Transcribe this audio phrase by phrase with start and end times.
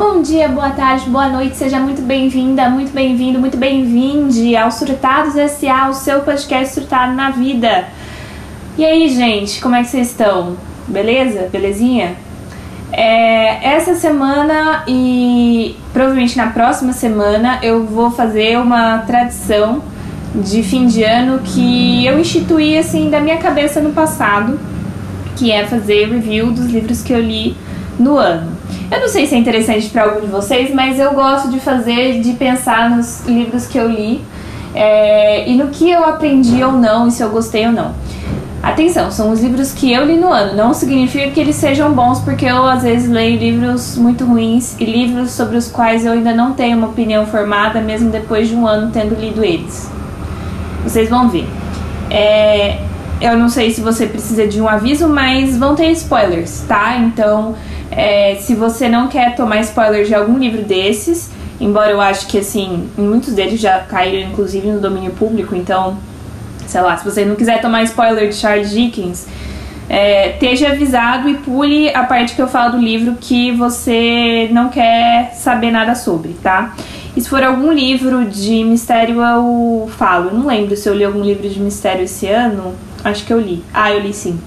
[0.00, 5.36] Bom dia, boa tarde, boa noite, seja muito bem-vinda, muito bem-vindo, muito bem-vinde ao Surtados
[5.36, 7.84] S.A., o seu podcast surtado na vida.
[8.78, 10.56] E aí, gente, como é que vocês estão?
[10.88, 11.50] Beleza?
[11.52, 12.16] Belezinha?
[12.90, 19.82] É, essa semana e provavelmente na próxima semana eu vou fazer uma tradição
[20.34, 24.58] de fim de ano que eu instituí assim da minha cabeça no passado,
[25.36, 27.54] que é fazer review dos livros que eu li
[27.98, 28.59] no ano.
[28.90, 32.20] Eu não sei se é interessante para algum de vocês, mas eu gosto de fazer,
[32.20, 34.20] de pensar nos livros que eu li
[34.74, 37.94] é, e no que eu aprendi ou não, e se eu gostei ou não.
[38.62, 40.54] Atenção, são os livros que eu li no ano.
[40.54, 44.84] Não significa que eles sejam bons, porque eu às vezes leio livros muito ruins e
[44.84, 48.66] livros sobre os quais eu ainda não tenho uma opinião formada, mesmo depois de um
[48.66, 49.90] ano tendo lido eles.
[50.82, 51.46] Vocês vão ver.
[52.10, 52.80] É,
[53.20, 56.98] eu não sei se você precisa de um aviso, mas vão ter spoilers, tá?
[56.98, 57.54] Então,
[57.90, 62.38] é, se você não quer tomar spoilers de algum livro desses, embora eu acho que
[62.38, 65.98] assim, muitos deles já caíram inclusive no domínio público, então,
[66.66, 69.26] sei lá, se você não quiser tomar spoiler de Charles Dickens,
[69.88, 74.68] é, esteja avisado e pule a parte que eu falo do livro que você não
[74.68, 76.76] quer saber nada sobre, tá?
[77.16, 80.30] E se for algum livro de mistério, eu falo.
[80.30, 82.72] Eu não lembro se eu li algum livro de mistério esse ano.
[83.02, 83.64] Acho que eu li.
[83.74, 84.38] Ah, eu li sim.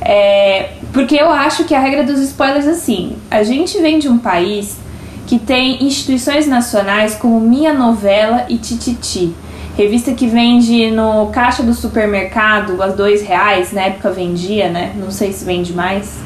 [0.00, 4.08] É, porque eu acho que a regra dos spoilers é assim: a gente vem de
[4.08, 4.78] um país
[5.26, 9.34] que tem instituições nacionais como Minha Novela e Tititi.
[9.76, 14.92] Revista que vende no caixa do supermercado a dois reais, na época vendia, né?
[14.96, 16.20] Não sei se vende mais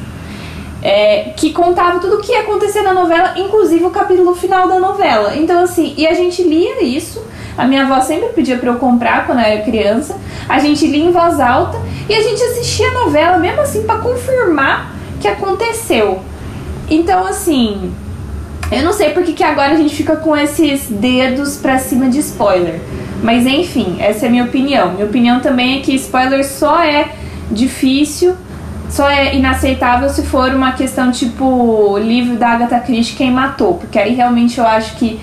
[0.81, 4.79] é, que contava tudo o que ia acontecer na novela, inclusive o capítulo final da
[4.79, 5.35] novela.
[5.35, 7.23] Então, assim, e a gente lia isso.
[7.57, 10.15] A minha avó sempre pedia para eu comprar quando eu era criança.
[10.47, 11.77] A gente lia em voz alta
[12.07, 16.21] e a gente assistia a novela mesmo assim para confirmar que aconteceu.
[16.89, 17.91] Então, assim,
[18.71, 22.19] eu não sei porque que agora a gente fica com esses dedos pra cima de
[22.19, 22.79] spoiler.
[23.23, 24.93] Mas enfim, essa é a minha opinião.
[24.93, 27.09] Minha opinião também é que spoiler só é
[27.49, 28.35] difícil
[28.89, 33.99] só é inaceitável se for uma questão tipo livro da Agatha Christie quem matou, porque
[33.99, 35.19] aí realmente eu acho que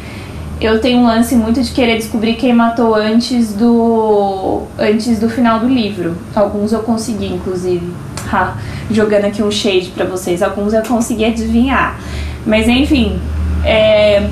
[0.64, 5.60] eu tenho um lance muito de querer descobrir quem matou antes do antes do final
[5.60, 6.16] do livro.
[6.34, 7.92] Alguns eu consegui, inclusive.
[8.32, 8.54] Ha,
[8.90, 10.42] jogando aqui um shade para vocês.
[10.42, 11.98] Alguns eu consegui adivinhar.
[12.46, 13.18] Mas enfim,
[13.62, 14.26] é...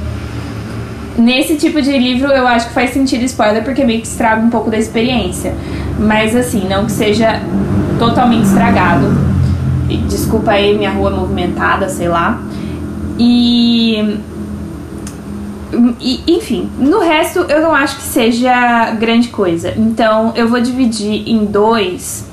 [1.19, 4.49] nesse tipo de livro eu acho que faz sentido spoiler porque meio que estraga um
[4.49, 5.55] pouco da experiência.
[5.99, 7.43] Mas assim, não que seja
[7.99, 9.07] totalmente estragado.
[10.09, 12.41] Desculpa aí minha rua movimentada, sei lá.
[13.19, 14.19] E,
[16.01, 19.73] e, enfim, no resto eu não acho que seja grande coisa.
[19.77, 22.29] Então eu vou dividir em dois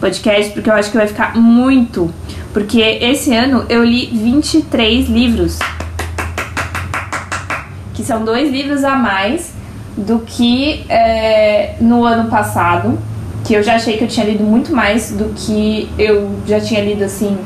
[0.00, 2.12] podcasts porque eu acho que vai ficar muito.
[2.52, 5.58] Porque esse ano eu li 23 livros.
[7.94, 9.52] Que são dois livros a mais
[9.96, 12.98] do que é, no ano passado
[13.44, 16.80] que eu já achei que eu tinha lido muito mais do que eu já tinha
[16.80, 17.36] lido assim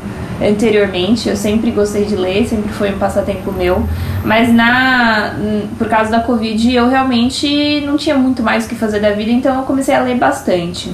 [0.41, 1.29] anteriormente.
[1.29, 3.87] Eu sempre gostei de ler, sempre foi um passatempo meu,
[4.25, 5.35] mas na
[5.79, 9.31] por causa da Covid eu realmente não tinha muito mais o que fazer da vida,
[9.31, 10.93] então eu comecei a ler bastante.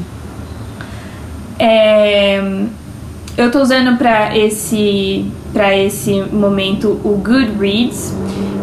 [1.58, 2.40] É,
[3.36, 8.14] eu tô usando para esse para esse momento o Goodreads,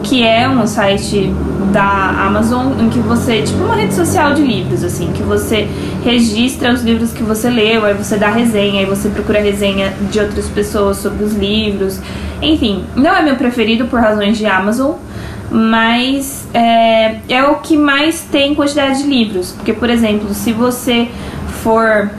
[0.01, 1.31] que é um site
[1.71, 5.67] da Amazon em que você, tipo uma rede social de livros, assim, que você
[6.03, 10.19] registra os livros que você leu, aí você dá resenha, aí você procura resenha de
[10.19, 11.99] outras pessoas sobre os livros.
[12.41, 14.93] Enfim, não é meu preferido por razões de Amazon,
[15.51, 19.51] mas é, é o que mais tem quantidade de livros.
[19.51, 21.07] Porque, por exemplo, se você
[21.61, 22.09] for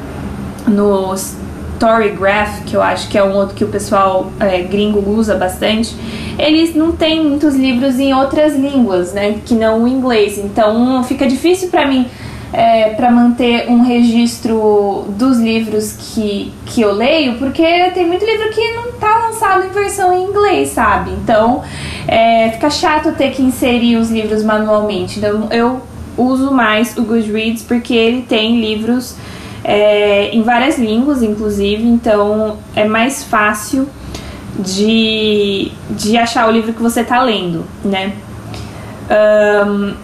[1.81, 5.35] no Storygraph, que eu acho que é um outro que o pessoal é, gringo usa
[5.35, 5.97] bastante,
[6.39, 10.39] eles não têm muitos livros em outras línguas, né, que não o inglês.
[10.39, 12.07] Então fica difícil para mim
[12.53, 18.51] é, para manter um registro dos livros que, que eu leio, porque tem muito livro
[18.51, 21.13] que não tá lançado em versão em inglês, sabe?
[21.13, 21.63] Então
[22.07, 25.19] é, fica chato ter que inserir os livros manualmente.
[25.19, 25.81] Então eu
[26.19, 29.17] uso mais o Goodreads porque ele tem livros
[29.65, 33.89] é, em várias línguas, inclusive, então é mais fácil
[34.59, 38.13] de, de achar o livro que você está lendo, né?
[39.67, 39.95] Um,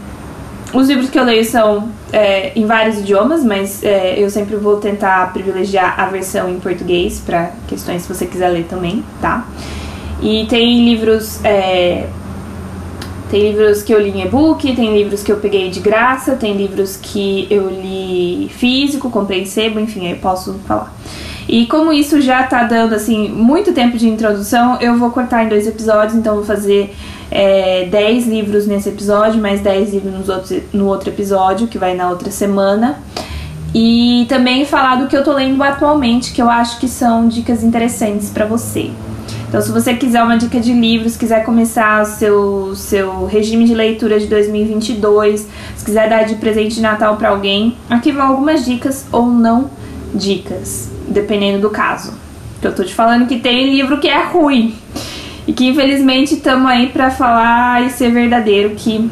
[0.72, 4.76] os livros que eu leio são é, em vários idiomas, mas é, eu sempre vou
[4.76, 9.46] tentar privilegiar a versão em português para questões se você quiser ler também, tá?
[10.20, 12.06] E tem livros é,
[13.30, 16.56] Tem livros que eu li em e-book, tem livros que eu peguei de graça, tem
[16.56, 20.94] livros que eu li físico, comprei em sebo, enfim, aí eu posso falar.
[21.48, 25.48] E como isso já tá dando, assim, muito tempo de introdução, eu vou cortar em
[25.48, 26.94] dois episódios, então vou fazer
[27.30, 31.94] é, 10 livros nesse episódio, mais 10 livros nos outros, no outro episódio, que vai
[31.94, 32.98] na outra semana.
[33.74, 37.62] E também falar do que eu tô lendo atualmente, que eu acho que são dicas
[37.62, 38.90] interessantes para você.
[39.48, 43.74] Então, se você quiser uma dica de livros, quiser começar o seu, seu regime de
[43.74, 45.46] leitura de 2022,
[45.76, 49.70] se quiser dar de presente de Natal para alguém, aqui vão algumas dicas ou não
[50.12, 52.12] dicas, dependendo do caso.
[52.60, 54.74] Eu tô te falando que tem livro que é ruim
[55.46, 59.08] e que infelizmente estamos aí para falar e ser verdadeiro que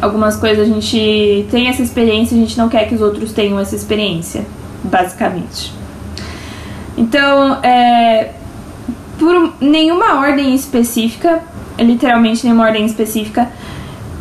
[0.00, 3.58] algumas coisas a gente tem essa experiência, a gente não quer que os outros tenham
[3.58, 4.46] essa experiência,
[4.82, 5.72] basicamente.
[6.96, 8.30] Então, é,
[9.18, 11.42] por nenhuma ordem específica,
[11.78, 13.50] literalmente nenhuma ordem específica,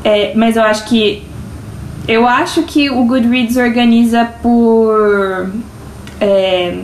[0.04, 1.26] é, mas eu acho que
[2.08, 5.50] eu acho que o Goodreads organiza por
[6.20, 6.80] é,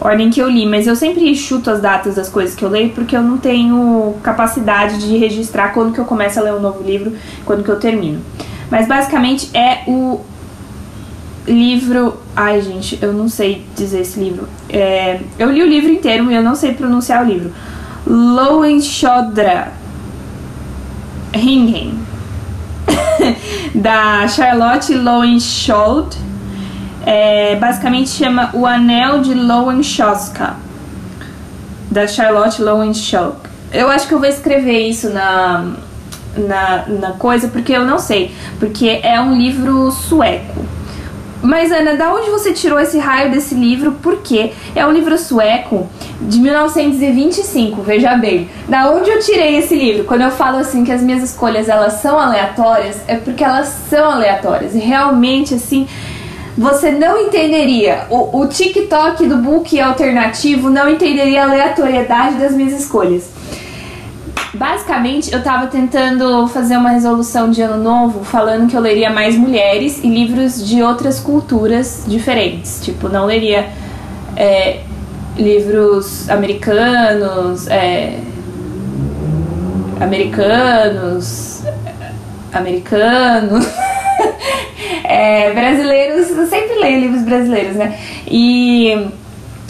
[0.00, 2.90] ordem que eu li, mas eu sempre chuto as datas das coisas que eu leio
[2.90, 6.82] porque eu não tenho capacidade de registrar quando que eu começo a ler um novo
[6.82, 7.12] livro,
[7.44, 8.20] quando que eu termino.
[8.68, 10.20] Mas basicamente é o
[11.46, 12.20] livro.
[12.34, 14.48] Ai, gente, eu não sei dizer esse livro.
[14.68, 17.52] É, eu li o livro inteiro e eu não sei pronunciar o livro.
[18.06, 19.72] Loenshodra
[21.34, 21.98] Ringen,
[23.74, 26.16] da Charlotte Loenshold.
[27.04, 30.54] É, basicamente chama O Anel de Loenshoska,
[31.90, 33.36] da Charlotte Loenshold.
[33.72, 35.72] Eu acho que eu vou escrever isso na,
[36.36, 38.34] na, na coisa, porque eu não sei.
[38.58, 40.64] Porque é um livro sueco.
[41.42, 43.96] Mas Ana, da onde você tirou esse raio desse livro?
[44.00, 45.88] Porque é um livro sueco
[46.20, 48.48] de 1925, veja bem.
[48.68, 50.04] Da onde eu tirei esse livro?
[50.04, 54.08] Quando eu falo assim que as minhas escolhas elas são aleatórias, é porque elas são
[54.08, 54.74] aleatórias.
[54.76, 55.88] E realmente assim,
[56.56, 58.06] você não entenderia.
[58.08, 63.28] O, o TikTok do book alternativo não entenderia a aleatoriedade das minhas escolhas.
[64.54, 69.34] Basicamente, eu tava tentando fazer uma resolução de ano novo falando que eu leria mais
[69.34, 72.80] mulheres e livros de outras culturas diferentes.
[72.84, 73.70] Tipo, não leria
[74.36, 74.80] é,
[75.38, 78.18] livros americanos, é,
[79.98, 81.62] americanos,
[82.52, 83.66] americanos,
[85.04, 86.30] é, brasileiros.
[86.30, 87.98] Eu sempre leio livros brasileiros, né?
[88.26, 89.08] E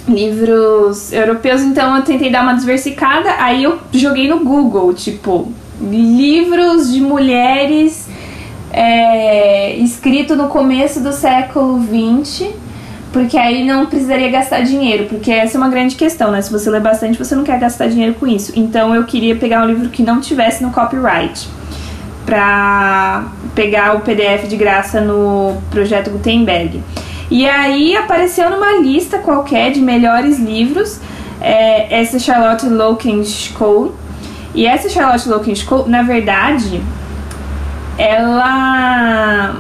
[0.08, 6.92] livros europeus, então eu tentei dar uma diversificada, aí eu joguei no Google, tipo, livros
[6.92, 8.08] de mulheres
[8.72, 12.48] é, escrito no começo do século XX,
[13.12, 16.40] porque aí não precisaria gastar dinheiro, porque essa é uma grande questão, né?
[16.40, 18.52] Se você lê bastante, você não quer gastar dinheiro com isso.
[18.56, 21.46] Então eu queria pegar um livro que não tivesse no copyright,
[22.24, 26.82] pra pegar o PDF de graça no projeto Gutenberg.
[27.32, 31.00] E aí apareceu numa lista qualquer de melhores livros
[31.40, 32.66] é, essa Charlotte
[33.24, 33.94] School
[34.54, 36.82] E essa Charlotte School na verdade,
[37.96, 39.56] ela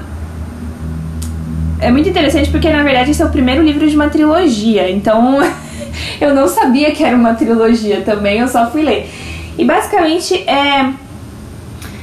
[1.80, 4.90] é muito interessante porque na verdade esse é o primeiro livro de uma trilogia.
[4.90, 5.38] Então
[6.20, 9.08] eu não sabia que era uma trilogia também, eu só fui ler.
[9.56, 10.92] E basicamente é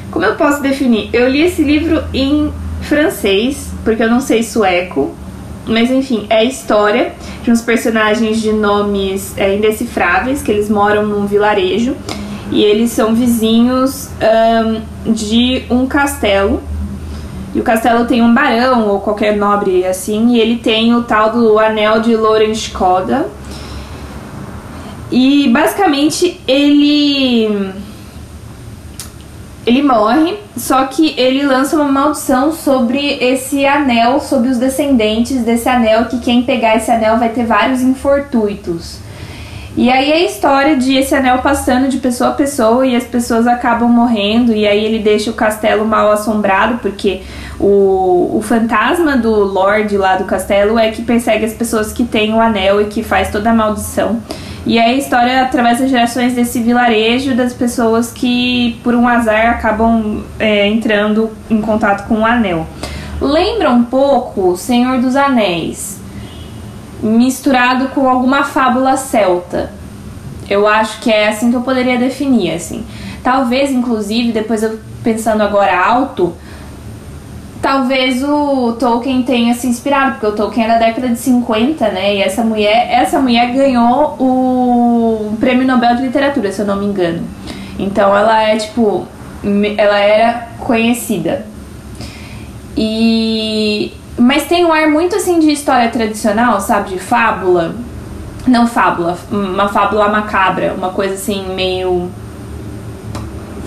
[0.10, 1.12] como eu posso definir?
[1.14, 2.52] Eu li esse livro em
[2.82, 5.19] francês, porque eu não sei sueco.
[5.70, 7.14] Mas enfim, é a história
[7.44, 11.96] de uns personagens de nomes é, indecifráveis, que eles moram num vilarejo
[12.52, 14.10] e eles são vizinhos
[15.06, 16.62] um, de um castelo.
[17.54, 21.32] E o castelo tem um barão ou qualquer nobre assim, e ele tem o tal
[21.32, 23.28] do anel de Lorenskoda.
[25.12, 27.74] E basicamente ele
[29.70, 35.70] ele morre, só que ele lança uma maldição sobre esse anel, sobre os descendentes desse
[35.70, 38.98] anel, que quem pegar esse anel vai ter vários infortuitos.
[39.78, 43.04] E aí é a história de esse anel passando de pessoa a pessoa e as
[43.04, 47.22] pessoas acabam morrendo, e aí ele deixa o castelo mal assombrado, porque
[47.60, 52.34] o, o fantasma do Lorde lá do castelo é que persegue as pessoas que têm
[52.34, 54.20] o anel e que faz toda a maldição.
[54.70, 59.50] E é a história através das gerações desse vilarejo, das pessoas que, por um azar,
[59.50, 62.68] acabam é, entrando em contato com o anel.
[63.20, 66.00] Lembra um pouco Senhor dos Anéis,
[67.02, 69.72] misturado com alguma fábula celta.
[70.48, 72.86] Eu acho que é assim que eu poderia definir, assim.
[73.24, 76.36] Talvez, inclusive, depois eu pensando agora alto,
[77.62, 82.16] talvez o Tolkien tenha se inspirado, porque o Tolkien é da década de 50, né?
[82.16, 86.86] E essa mulher, essa mulher ganhou o Prêmio Nobel de Literatura, se eu não me
[86.86, 87.24] engano.
[87.78, 89.08] Então ela é tipo
[89.78, 91.46] ela era conhecida.
[92.76, 97.76] E mas tem um ar muito assim de história tradicional, sabe, de fábula.
[98.46, 102.10] Não fábula, uma fábula macabra, uma coisa assim meio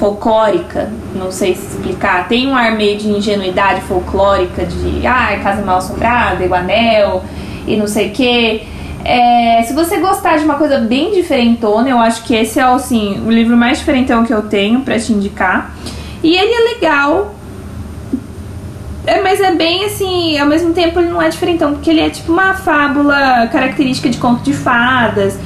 [0.02, 2.26] folclórica, não sei se explicar.
[2.26, 7.22] Tem um ar meio de ingenuidade folclórica, de ah, casa mal assombrada, o anel
[7.68, 8.66] e não sei o que.
[9.04, 13.22] É, se você gostar de uma coisa bem diferentona, eu acho que esse é assim,
[13.24, 15.72] o livro mais diferentão que eu tenho para te indicar.
[16.20, 17.36] E ele é legal.
[19.06, 22.10] É, mas é bem assim, ao mesmo tempo ele não é diferentão, porque ele é
[22.10, 25.38] tipo uma fábula característica de conto de fadas,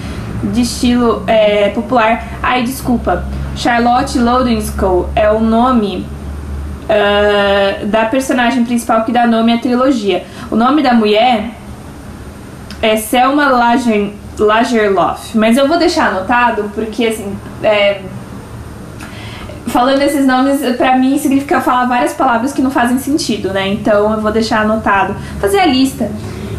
[0.52, 2.24] de estilo é, popular.
[2.42, 3.24] Ai, desculpa.
[3.56, 6.06] Charlotte Lodenskow é o nome
[6.84, 10.24] uh, da personagem principal que dá nome à trilogia.
[10.50, 11.50] O nome da mulher
[12.82, 14.12] é Selma Lager,
[15.34, 17.36] mas eu vou deixar anotado porque assim.
[17.62, 18.02] É,
[19.66, 23.68] falando esses nomes, para mim significa falar várias palavras que não fazem sentido, né?
[23.68, 26.10] Então eu vou deixar anotado, fazer a lista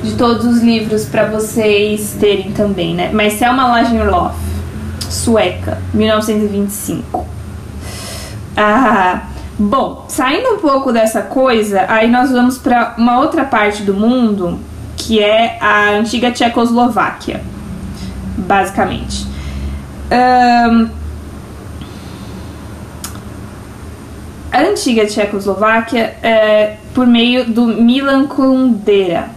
[0.03, 3.09] de todos os livros para vocês terem também, né?
[3.13, 4.35] Mas Selma Lagerlof
[5.09, 7.25] sueca, 1925.
[8.55, 9.23] Ah,
[9.57, 14.59] bom, saindo um pouco dessa coisa, aí nós vamos para uma outra parte do mundo
[14.95, 17.41] que é a antiga Tchecoslováquia,
[18.35, 19.27] basicamente.
[20.11, 20.89] Um,
[24.51, 29.36] a antiga Tchecoslováquia é por meio do Milan Kundera.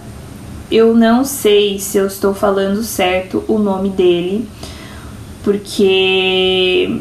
[0.71, 4.49] Eu não sei se eu estou falando certo o nome dele,
[5.43, 7.01] porque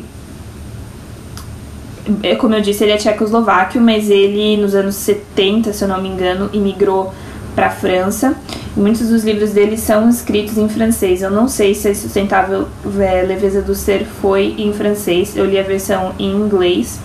[2.24, 6.02] é como eu disse, ele é tchecoslováquio, mas ele nos anos 70, se eu não
[6.02, 7.14] me engano, imigrou
[7.56, 8.36] para a França.
[8.76, 11.22] Muitos dos livros dele são escritos em francês.
[11.22, 12.68] Eu não sei se a Sustentável
[13.00, 17.00] é, Leveza do Ser foi em francês, eu li a versão em inglês.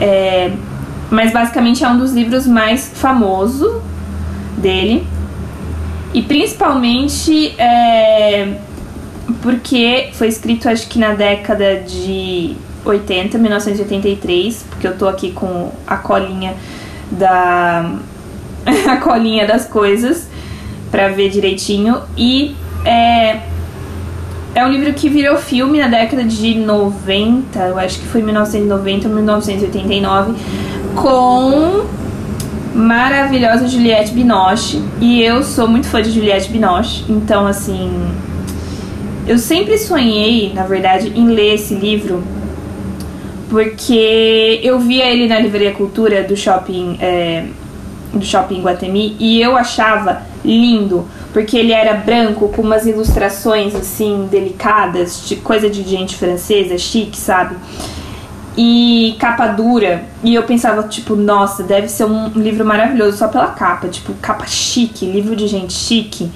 [0.00, 0.52] É,
[1.10, 3.80] mas basicamente é um dos livros mais famosos
[4.56, 5.06] dele.
[6.14, 8.54] E principalmente é,
[9.42, 15.72] porque foi escrito acho que na década de 80, 1983, porque eu tô aqui com
[15.86, 16.54] a colinha
[17.10, 17.92] da
[18.88, 20.28] a colinha das coisas
[20.90, 22.00] para ver direitinho.
[22.16, 23.40] E é
[24.56, 29.06] é um livro que virou filme na década de 90, eu acho que foi 1990
[29.06, 30.34] ou 1989,
[30.94, 31.84] com
[32.76, 34.82] maravilhosa Juliette Binoche.
[35.00, 37.90] E eu sou muito fã de Juliette Binoche, então assim,
[39.26, 42.22] eu sempre sonhei, na verdade, em ler esse livro
[43.48, 47.44] porque eu via ele na Livraria Cultura do shopping é,
[48.12, 54.28] do shopping Guatemi e eu achava lindo porque ele era branco com umas ilustrações assim
[54.30, 57.56] delicadas de coisa de gente francesa chique sabe
[58.56, 63.48] e capa dura e eu pensava tipo nossa deve ser um livro maravilhoso só pela
[63.48, 66.30] capa tipo capa chique livro de gente chique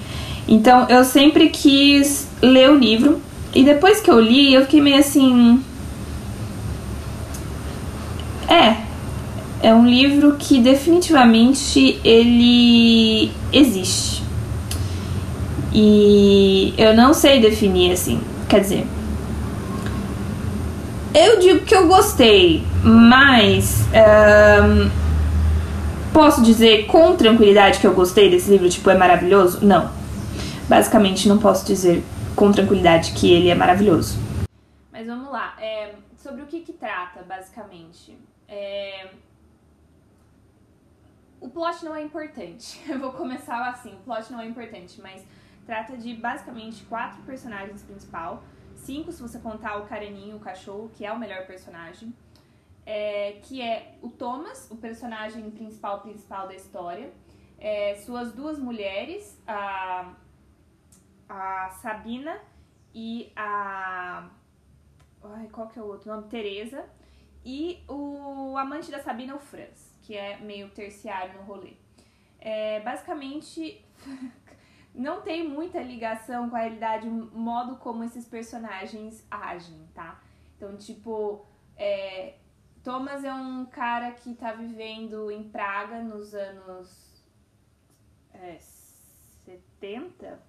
[0.47, 3.21] então eu sempre quis ler o livro.
[3.53, 5.63] E depois que eu li, eu fiquei meio assim.
[8.47, 8.75] É.
[9.63, 14.23] É um livro que definitivamente ele existe.
[15.73, 18.19] E eu não sei definir assim.
[18.49, 18.87] Quer dizer,
[21.13, 24.89] eu digo que eu gostei, mas um,
[26.13, 29.65] posso dizer com tranquilidade que eu gostei desse livro, tipo, é maravilhoso?
[29.65, 30.01] Não
[30.71, 32.01] basicamente não posso dizer
[32.33, 34.17] com tranquilidade que ele é maravilhoso.
[34.89, 38.17] Mas vamos lá, é, sobre o que, que trata, basicamente.
[38.47, 39.09] É...
[41.41, 42.79] O plot não é importante.
[42.87, 45.25] Eu vou começar assim, o plot não é importante, mas
[45.65, 48.41] trata de basicamente quatro personagens principal,
[48.81, 52.13] cinco se você contar o careninho, o cachorro, que é o melhor personagem,
[52.85, 57.11] é, que é o Thomas, o personagem principal principal da história,
[57.59, 60.13] é, suas duas mulheres, a
[61.31, 62.37] a Sabina
[62.93, 64.29] e a.
[65.23, 66.27] Ai, qual que é o outro nome?
[66.27, 66.85] Teresa.
[67.43, 71.73] E o amante da Sabina, o Franz, que é meio terciário no rolê.
[72.39, 73.83] É, basicamente,
[74.93, 80.21] não tem muita ligação com a realidade, o modo como esses personagens agem, tá?
[80.55, 81.45] Então, tipo,
[81.77, 82.35] é,
[82.83, 87.23] Thomas é um cara que tá vivendo em Praga nos anos
[88.33, 90.39] é, 70,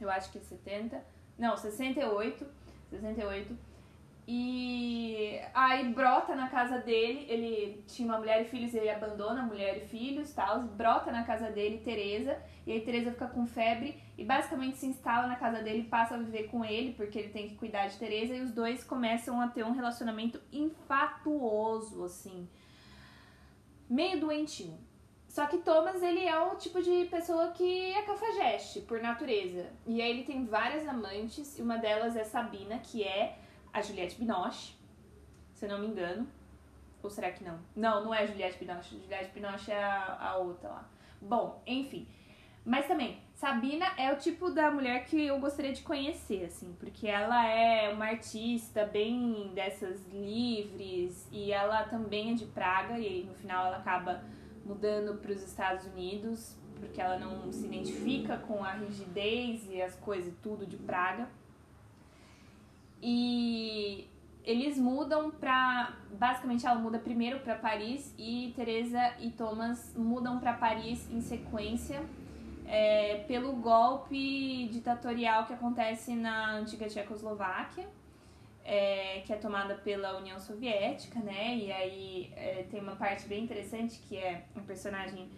[0.00, 1.02] eu acho que 70,
[1.38, 2.46] não, 68,
[2.90, 3.69] 68.
[4.32, 9.44] E aí brota na casa dele, ele tinha uma mulher e filhos, ele abandona a
[9.44, 14.00] mulher e filhos, tal, brota na casa dele Teresa, e aí Teresa fica com febre
[14.16, 17.48] e basicamente se instala na casa dele passa a viver com ele, porque ele tem
[17.48, 22.48] que cuidar de Teresa e os dois começam a ter um relacionamento infatuoso, assim,
[23.88, 24.78] meio doentio.
[25.26, 29.66] Só que Thomas, ele é o tipo de pessoa que é cafajeste, por natureza.
[29.84, 33.39] E aí ele tem várias amantes, e uma delas é Sabina, que é
[33.72, 34.74] a Juliette Binoche,
[35.54, 36.26] se eu não me engano.
[37.02, 37.58] Ou será que não?
[37.74, 38.98] Não, não é a Juliette Binoche.
[38.98, 40.88] Juliette Binoche é a, a outra lá.
[41.20, 42.06] Bom, enfim.
[42.64, 47.08] Mas também, Sabina é o tipo da mulher que eu gostaria de conhecer, assim, porque
[47.08, 53.34] ela é uma artista bem dessas livres e ela também é de Praga e no
[53.34, 54.22] final ela acaba
[54.62, 59.94] mudando para os Estados Unidos porque ela não se identifica com a rigidez e as
[59.96, 61.28] coisas tudo de Praga.
[63.02, 64.08] E
[64.44, 65.96] eles mudam pra.
[66.12, 72.02] Basicamente, ela muda primeiro para Paris e Teresa e Thomas mudam para Paris em sequência
[72.70, 77.88] é, pelo golpe ditatorial que acontece na antiga Tchecoslováquia,
[78.64, 81.56] é, que é tomada pela União Soviética, né?
[81.56, 85.28] E aí é, tem uma parte bem interessante que é um personagem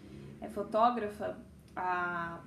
[0.41, 1.37] é, fotógrafa,
[1.75, 2.39] a,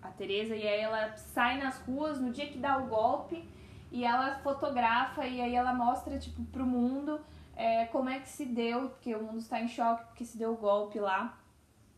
[0.00, 3.44] a Teresa, e aí ela sai nas ruas no dia que dá o golpe
[3.92, 7.20] e ela fotografa e aí ela mostra, tipo, pro mundo
[7.54, 10.52] é, como é que se deu, porque o mundo está em choque porque se deu
[10.52, 11.38] o golpe lá.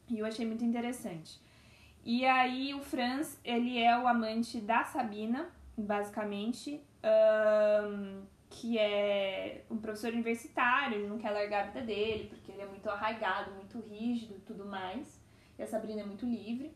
[0.08, 1.40] E eu achei muito interessante.
[2.04, 5.48] E aí o Franz, ele é o amante da Sabina,
[5.78, 12.52] basicamente, um, que é um professor universitário, ele não quer largar a vida dele, porque
[12.52, 15.18] ele é muito arraigado, muito rígido e tudo mais.
[15.56, 16.74] E a Sabrina é muito livre.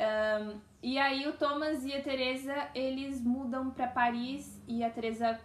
[0.00, 5.38] Um, e aí o Thomas e a Teresa eles mudam para Paris e a Teresa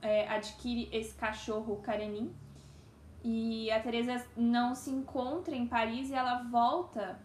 [0.00, 2.32] é, adquire esse cachorro Karenin.
[3.24, 7.18] E a Teresa não se encontra em Paris e ela volta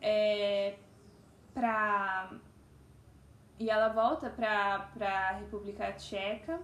[0.00, 0.76] é,
[1.52, 2.30] para
[3.58, 6.60] e ela volta para para República Tcheca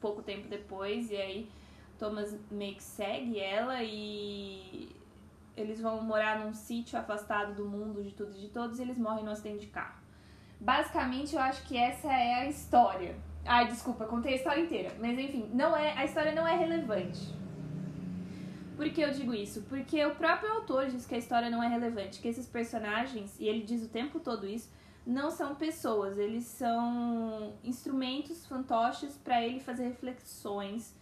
[0.00, 1.50] pouco tempo depois e aí
[1.98, 4.94] Thomas meio que segue ela e
[5.56, 8.98] eles vão morar num sítio afastado do mundo, de tudo e de todos, e eles
[8.98, 10.00] morrem no acidente de carro.
[10.60, 13.16] Basicamente, eu acho que essa é a história.
[13.44, 14.92] Ai, desculpa, contei a história inteira.
[15.00, 17.34] Mas enfim, não é, a história não é relevante.
[18.76, 19.62] Por que eu digo isso?
[19.62, 23.46] Porque o próprio autor diz que a história não é relevante, que esses personagens, e
[23.46, 24.72] ele diz o tempo todo isso,
[25.06, 30.94] não são pessoas, eles são instrumentos fantoches para ele fazer reflexões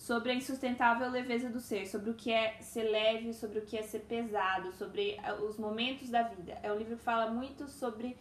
[0.00, 3.76] sobre a insustentável leveza do ser, sobre o que é ser leve, sobre o que
[3.76, 6.58] é ser pesado, sobre eh, os momentos da vida.
[6.62, 8.16] É um livro que fala muito sobre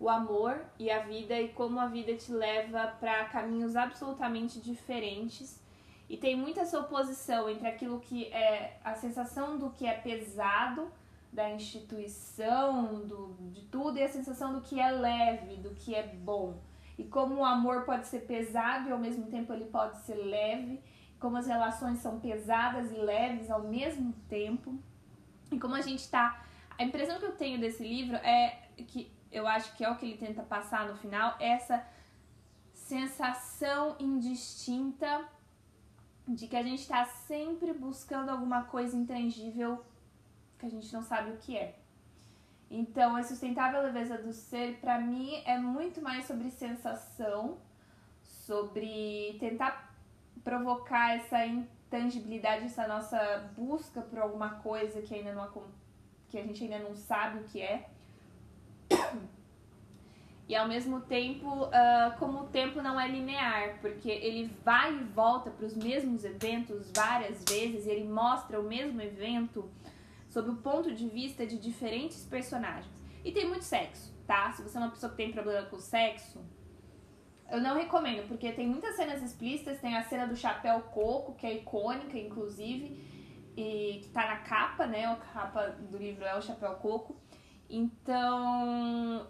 [0.00, 5.62] o amor e a vida e como a vida te leva para caminhos absolutamente diferentes.
[6.10, 10.90] E tem muita essa oposição entre aquilo que é a sensação do que é pesado
[11.32, 16.02] da instituição, do, de tudo, e a sensação do que é leve, do que é
[16.02, 16.58] bom.
[16.98, 20.82] E como o amor pode ser pesado e ao mesmo tempo ele pode ser leve
[21.24, 24.78] como as relações são pesadas e leves ao mesmo tempo,
[25.50, 26.44] e como a gente está.
[26.78, 30.04] A impressão que eu tenho desse livro é que eu acho que é o que
[30.04, 31.82] ele tenta passar no final, é essa
[32.74, 35.26] sensação indistinta
[36.28, 39.82] de que a gente está sempre buscando alguma coisa intangível
[40.58, 41.74] que a gente não sabe o que é.
[42.70, 47.56] Então, a sustentável leveza do ser, para mim, é muito mais sobre sensação,
[48.22, 49.93] sobre tentar
[50.44, 55.50] provocar essa intangibilidade, essa nossa busca por alguma coisa que ainda não
[56.28, 57.88] que a gente ainda não sabe o que é.
[60.46, 65.04] E ao mesmo tempo, uh, como o tempo não é linear, porque ele vai e
[65.04, 69.70] volta para os mesmos eventos várias vezes, e ele mostra o mesmo evento
[70.28, 72.92] sob o ponto de vista de diferentes personagens.
[73.24, 74.52] E tem muito sexo, tá?
[74.52, 76.38] Se você é uma pessoa que tem problema com sexo,
[77.50, 81.46] eu não recomendo, porque tem muitas cenas explícitas, tem a cena do chapéu coco, que
[81.46, 82.98] é icônica, inclusive,
[83.56, 85.04] e que tá na capa, né?
[85.06, 87.16] A capa do livro é o chapéu coco.
[87.68, 89.26] Então,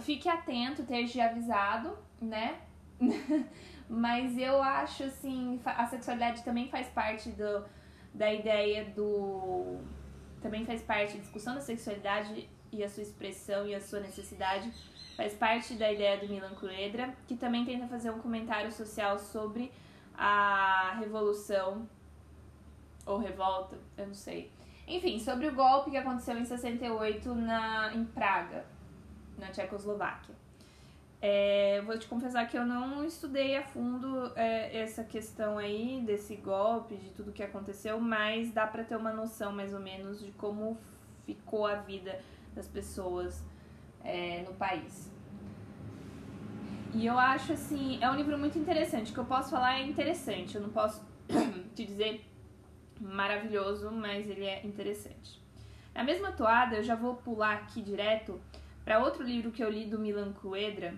[0.00, 2.60] fique atento, esteja avisado, né?
[3.88, 7.64] Mas eu acho assim, a sexualidade também faz parte do,
[8.12, 9.78] da ideia do.
[10.42, 14.70] Também faz parte da discussão da sexualidade e a sua expressão e a sua necessidade
[15.18, 19.72] faz parte da ideia do Milan Kundera, que também tenta fazer um comentário social sobre
[20.16, 21.88] a revolução
[23.04, 24.48] ou revolta, eu não sei.
[24.86, 28.64] Enfim, sobre o golpe que aconteceu em 68 na, em Praga,
[29.36, 30.36] na Tchecoslováquia.
[31.20, 36.36] É, vou te confessar que eu não estudei a fundo é, essa questão aí desse
[36.36, 40.30] golpe, de tudo que aconteceu, mas dá para ter uma noção mais ou menos de
[40.32, 40.78] como
[41.26, 42.20] ficou a vida
[42.54, 43.42] das pessoas
[44.04, 45.10] é, no país.
[46.94, 49.10] E eu acho assim, é um livro muito interessante.
[49.10, 50.54] O que eu posso falar é interessante.
[50.54, 51.04] Eu não posso
[51.74, 52.24] te dizer
[53.00, 55.40] maravilhoso, mas ele é interessante.
[55.94, 58.40] Na mesma toada, eu já vou pular aqui direto
[58.84, 60.94] para outro livro que eu li do Milan Kuedra,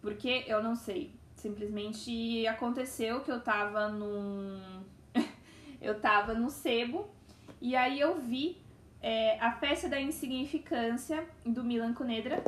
[0.00, 1.12] porque eu não sei.
[1.36, 4.82] Simplesmente aconteceu que eu tava num.
[5.80, 7.08] eu tava no sebo
[7.60, 8.63] e aí eu vi
[9.04, 12.42] é, A Festa da Insignificância do Milan Kunedra.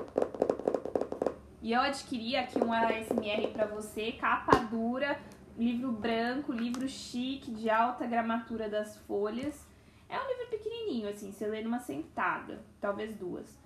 [1.61, 5.21] E eu adquiri aqui um ASMR para você, capa dura,
[5.59, 9.69] livro branco, livro chique, de alta gramatura das folhas.
[10.09, 13.61] É um livro pequenininho, assim, você lê numa sentada, talvez duas.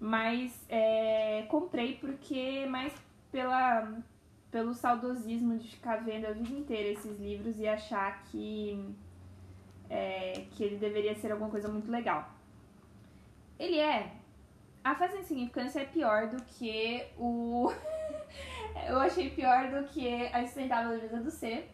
[0.00, 2.94] Mas é, comprei porque mais
[3.30, 3.98] pela,
[4.50, 8.96] pelo saudosismo de ficar vendo a vida inteira esses livros e achar que,
[9.88, 12.30] é, que ele deveria ser alguma coisa muito legal.
[13.58, 14.12] Ele é.
[14.82, 17.72] A fase insignificância é pior do que o.
[18.88, 21.70] Eu achei pior do que a Sustentável Leveza do Ser.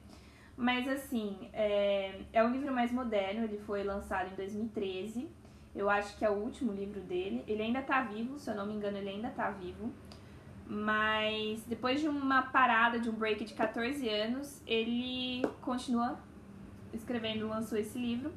[0.56, 5.26] Mas assim, é, é um livro mais moderno, ele foi lançado em 2013.
[5.74, 7.42] Eu acho que é o último livro dele.
[7.46, 9.90] Ele ainda tá vivo, se eu não me engano, ele ainda tá vivo.
[10.66, 16.18] Mas depois de uma parada, de um break de 14 anos, ele continua
[16.92, 18.33] escrevendo, lançou esse livro.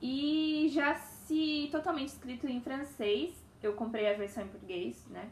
[0.00, 3.34] E já se totalmente escrito em francês.
[3.62, 5.28] Eu comprei a versão em português, né?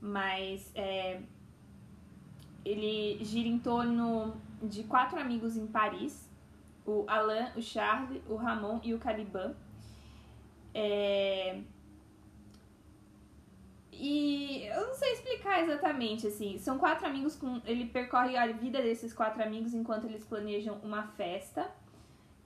[0.00, 1.20] Mas é,
[2.64, 6.28] ele gira em torno de quatro amigos em Paris:
[6.86, 9.54] o Alain, o Charles, o Ramon e o Caliban.
[10.72, 11.60] É...
[14.02, 16.56] E eu não sei explicar exatamente, assim.
[16.56, 17.60] São quatro amigos com.
[17.66, 21.70] Ele percorre a vida desses quatro amigos enquanto eles planejam uma festa.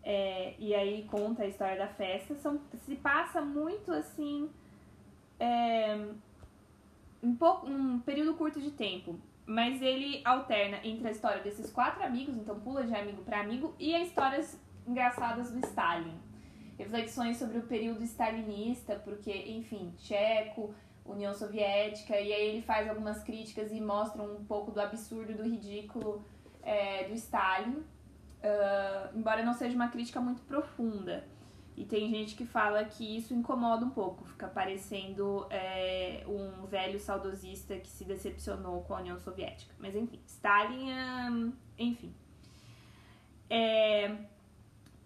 [0.02, 2.34] É, e aí conta a história da festa.
[2.34, 4.50] São, se passa muito assim.
[5.38, 5.96] É,
[7.22, 9.16] um, pouco, um período curto de tempo.
[9.46, 13.74] Mas ele alterna entre a história desses quatro amigos, então pula de amigo para amigo,
[13.78, 16.18] e as histórias engraçadas do Stalin
[16.78, 23.22] reflexões sobre o período stalinista, porque, enfim, Tcheco, União Soviética, e aí ele faz algumas
[23.22, 26.24] críticas e mostra um pouco do absurdo, do ridículo
[26.62, 31.26] é, do Stalin, uh, embora não seja uma crítica muito profunda.
[31.76, 37.00] E tem gente que fala que isso incomoda um pouco, fica parecendo é, um velho
[37.00, 39.74] saudosista que se decepcionou com a União Soviética.
[39.78, 42.14] Mas enfim, Stalin, um, enfim.
[43.50, 44.16] É,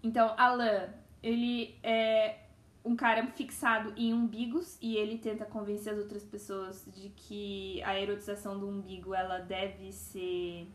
[0.03, 0.91] então, Alain
[1.23, 2.48] ele é
[2.89, 8.01] um cara fixado em umbigos e ele tenta convencer as outras pessoas de que a
[8.01, 10.67] erotização do umbigo ela deve ser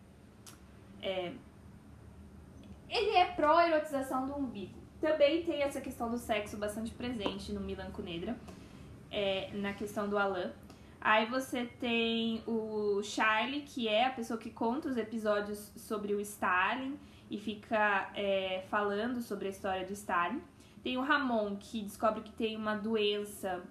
[1.02, 1.34] é,
[2.88, 7.60] ele é pró erotização do umbigo também tem essa questão do sexo bastante presente no
[7.60, 8.38] Milan Kunedra
[9.10, 10.52] é, na questão do Alain
[11.02, 16.22] aí você tem o Charlie que é a pessoa que conta os episódios sobre o
[16.22, 16.96] Stalin
[17.28, 20.40] e fica é, falando sobre a história do Stalin.
[20.84, 23.64] Tem o Ramon, que descobre que tem uma doença.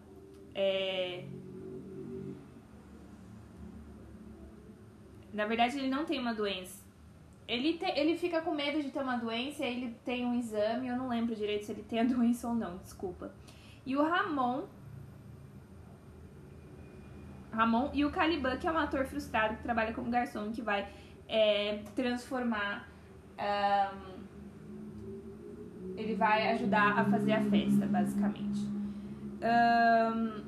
[0.54, 1.24] É...
[5.32, 6.82] Na verdade, ele não tem uma doença.
[7.46, 10.96] Ele, te, ele fica com medo de ter uma doença, ele tem um exame, eu
[10.96, 13.30] não lembro direito se ele tem a doença ou não, desculpa.
[13.84, 14.64] E o Ramon.
[17.52, 20.90] Ramon e o Caliban, que é um ator frustrado que trabalha como garçom, que vai
[21.28, 22.88] é, transformar
[23.38, 24.11] um,
[25.96, 28.60] ele vai ajudar a fazer a festa, basicamente.
[29.42, 30.44] Um,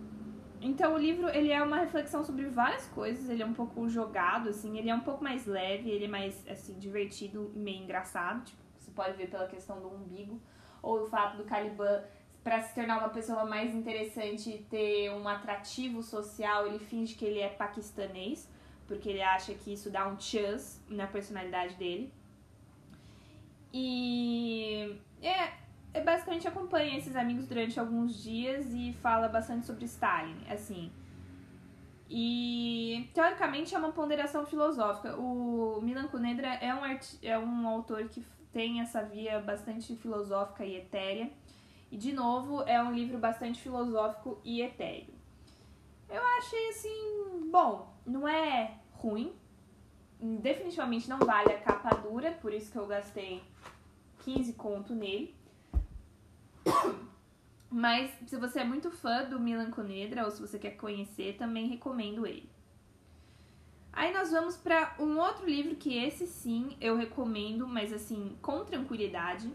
[0.61, 4.49] então o livro ele é uma reflexão sobre várias coisas, ele é um pouco jogado,
[4.49, 8.45] assim, ele é um pouco mais leve, ele é mais assim, divertido e meio engraçado,
[8.45, 10.41] tipo, você pode ver pela questão do umbigo,
[10.83, 12.03] ou o fato do Caliban
[12.43, 17.41] para se tornar uma pessoa mais interessante ter um atrativo social, ele finge que ele
[17.41, 18.49] é paquistanês,
[18.87, 22.13] porque ele acha que isso dá um chance na personalidade dele.
[23.73, 25.53] E é,
[25.93, 30.91] é basicamente acompanha esses amigos durante alguns dias e fala bastante sobre Stalin, assim.
[32.09, 35.17] E teoricamente é uma ponderação filosófica.
[35.17, 36.81] O Milan Kundera é um,
[37.23, 41.31] é um autor que tem essa via bastante filosófica e etérea.
[41.91, 45.15] E de novo, é um livro bastante filosófico e etéreo.
[46.09, 49.33] Eu achei assim, bom, não é ruim.
[50.21, 53.43] Definitivamente não vale a capa dura, por isso que eu gastei
[54.25, 55.35] 15 conto nele.
[57.71, 61.67] Mas se você é muito fã do Milan Conedra ou se você quer conhecer, também
[61.67, 62.49] recomendo ele.
[63.93, 68.65] Aí nós vamos para um outro livro que esse sim eu recomendo, mas assim, com
[68.65, 69.49] tranquilidade.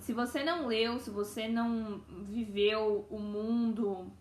[0.00, 4.12] Se você não leu, se você não viveu o mundo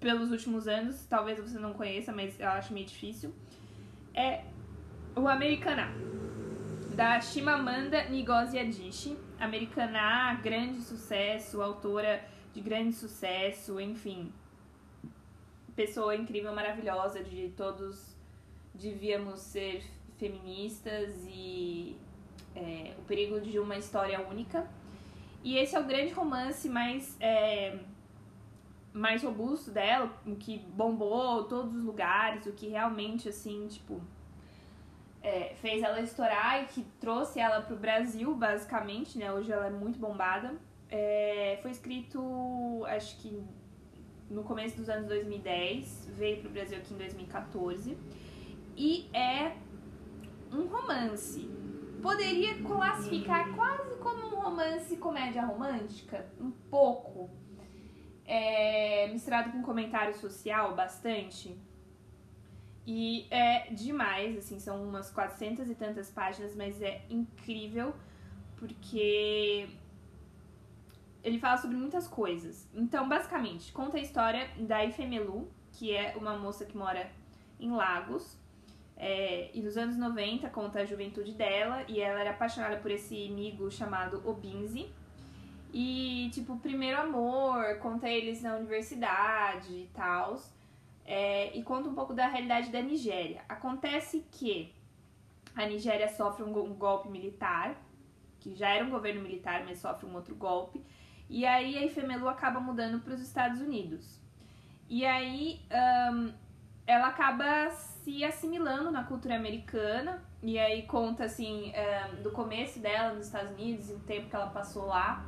[0.00, 3.34] pelos últimos anos, talvez você não conheça, mas eu acho meio difícil.
[4.14, 4.44] É
[5.14, 5.92] o Americana,
[6.94, 9.16] da Shimamanda Ngozi Adichie.
[9.38, 14.32] Americana, grande sucesso, autora de grande sucesso, enfim.
[15.74, 18.14] Pessoa incrível, maravilhosa, de todos
[18.72, 19.84] devíamos ser
[20.18, 21.96] feministas e
[22.54, 24.68] é, o perigo de uma história única.
[25.42, 27.76] E esse é o grande romance mais é,
[28.92, 34.00] mais robusto dela, o que bombou todos os lugares, o que realmente assim tipo
[35.24, 39.32] é, fez ela estourar e que trouxe ela pro Brasil, basicamente, né?
[39.32, 40.54] Hoje ela é muito bombada.
[40.90, 43.42] É, foi escrito, acho que
[44.30, 47.96] no começo dos anos 2010, veio pro Brasil aqui em 2014.
[48.76, 49.52] E é
[50.52, 51.48] um romance.
[52.02, 57.30] Poderia classificar quase como um romance comédia romântica, um pouco.
[58.26, 61.58] É, misturado com comentário social bastante.
[62.86, 67.94] E é demais, assim, são umas 400 e tantas páginas, mas é incrível
[68.56, 69.68] porque
[71.22, 72.68] ele fala sobre muitas coisas.
[72.74, 77.10] Então, basicamente, conta a história da Ifemelu, que é uma moça que mora
[77.58, 78.38] em Lagos.
[78.96, 83.26] É, e nos anos 90 conta a juventude dela e ela era apaixonada por esse
[83.28, 84.92] amigo chamado Obinzi.
[85.72, 90.38] E, tipo, primeiro amor, conta eles na universidade e tal
[91.04, 93.42] é, e conta um pouco da realidade da Nigéria.
[93.48, 94.74] Acontece que
[95.54, 97.76] a Nigéria sofre um, um, golpe militar,
[98.40, 100.84] que já era um governo militar, mas sofre um outro golpe,
[101.28, 104.20] e aí a Ifemelu acaba mudando para os Estados Unidos.
[104.88, 105.60] E aí
[106.12, 106.32] um,
[106.86, 113.14] ela acaba se assimilando na cultura americana, e aí conta assim um, do começo dela
[113.14, 115.24] nos Estados Unidos e o tempo que ela passou lá.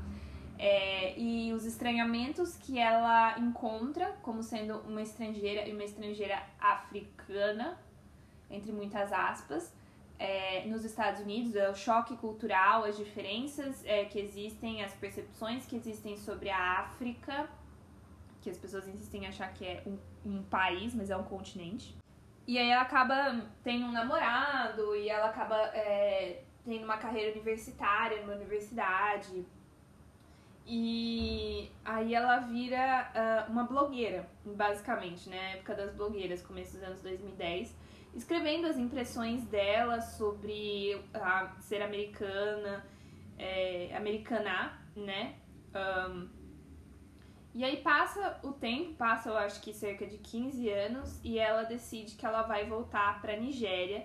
[0.58, 7.78] É, e os estranhamentos que ela encontra como sendo uma estrangeira e uma estrangeira africana,
[8.50, 9.72] entre muitas aspas,
[10.18, 15.66] é, nos Estados Unidos, é o choque cultural, as diferenças é, que existem, as percepções
[15.66, 17.48] que existem sobre a África,
[18.40, 21.94] que as pessoas insistem em achar que é um, um país, mas é um continente.
[22.46, 28.20] E aí ela acaba tendo um namorado e ela acaba é, tendo uma carreira universitária
[28.22, 29.44] numa universidade
[30.66, 35.54] e aí ela vira uh, uma blogueira, basicamente, né?
[35.54, 37.72] Época das blogueiras, começo dos anos 2010,
[38.14, 42.84] escrevendo as impressões dela sobre a ser americana,
[43.38, 45.36] é, americana, né?
[45.72, 46.28] Um,
[47.54, 51.62] e aí passa o tempo, passa eu acho que cerca de 15 anos, e ela
[51.62, 54.04] decide que ela vai voltar pra Nigéria.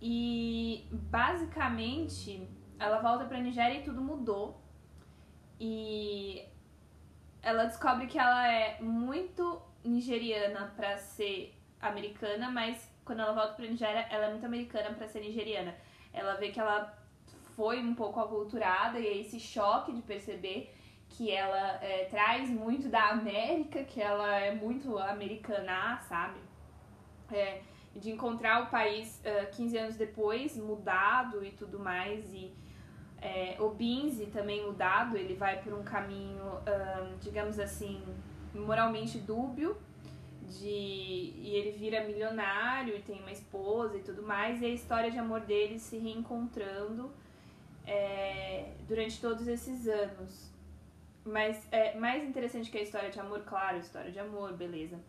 [0.00, 2.48] E basicamente
[2.78, 4.64] ela volta pra Nigéria e tudo mudou
[5.60, 6.44] e
[7.42, 13.66] ela descobre que ela é muito nigeriana para ser americana, mas quando ela volta pra
[13.66, 15.74] Nigéria, ela é muito americana para ser nigeriana.
[16.12, 16.92] Ela vê que ela
[17.54, 20.74] foi um pouco aculturada e é esse choque de perceber
[21.08, 26.40] que ela é, traz muito da América, que ela é muito americana, sabe?
[27.30, 27.62] É,
[27.94, 32.52] de encontrar o país uh, 15 anos depois, mudado e tudo mais, e
[33.26, 36.42] é, o Binzi também mudado, ele vai por um caminho,
[37.20, 38.00] digamos assim,
[38.54, 39.76] moralmente dúbio,
[40.42, 45.10] de, e ele vira milionário e tem uma esposa e tudo mais, e a história
[45.10, 47.10] de amor dele se reencontrando
[47.84, 50.52] é, durante todos esses anos.
[51.24, 55.00] Mas é mais interessante que a história de amor, claro, história de amor, beleza.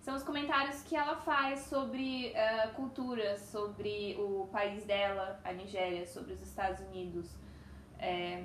[0.00, 6.06] São os comentários que ela faz sobre uh, cultura, sobre o país dela, a Nigéria,
[6.06, 7.28] sobre os Estados Unidos
[7.98, 8.44] é,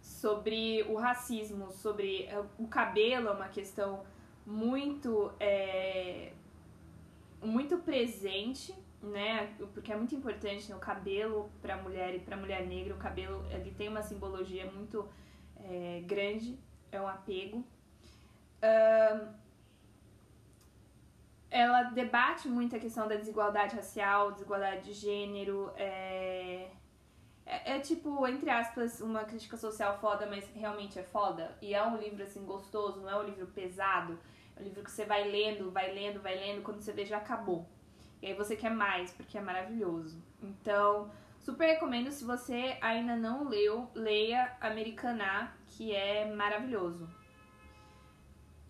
[0.00, 4.04] sobre o racismo, sobre é, o cabelo, é uma questão
[4.44, 6.32] muito é,
[7.42, 9.54] muito presente, né?
[9.74, 10.76] Porque é muito importante né?
[10.76, 14.02] o cabelo para a mulher e para a mulher negra, o cabelo ele tem uma
[14.02, 15.08] simbologia muito
[15.56, 16.58] é, grande,
[16.90, 17.64] é um apego.
[18.62, 19.46] Uh,
[21.50, 26.70] ela debate muito a questão da desigualdade racial, desigualdade de gênero, é,
[27.46, 31.56] é, é, tipo, entre aspas, uma crítica social foda, mas realmente é foda.
[31.62, 34.18] E é um livro, assim, gostoso, não é um livro pesado.
[34.56, 37.18] É um livro que você vai lendo, vai lendo, vai lendo, quando você vê já
[37.18, 37.64] acabou.
[38.20, 40.20] E aí você quer mais, porque é maravilhoso.
[40.42, 47.08] Então, super recomendo, se você ainda não leu, leia Americaná, que é maravilhoso.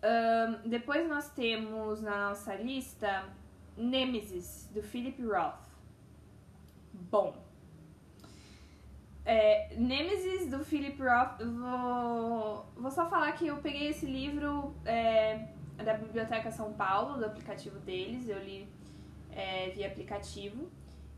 [0.03, 3.27] Um, depois nós temos na nossa lista
[3.75, 5.65] Nemesis, do Philip Roth.
[6.93, 7.46] Bom.
[9.29, 15.49] É, Nemesis, do Philip Roth, vou, vou só falar que eu peguei esse livro é,
[15.75, 18.69] da Biblioteca São Paulo, do aplicativo deles, eu li
[19.29, 20.71] é, via aplicativo.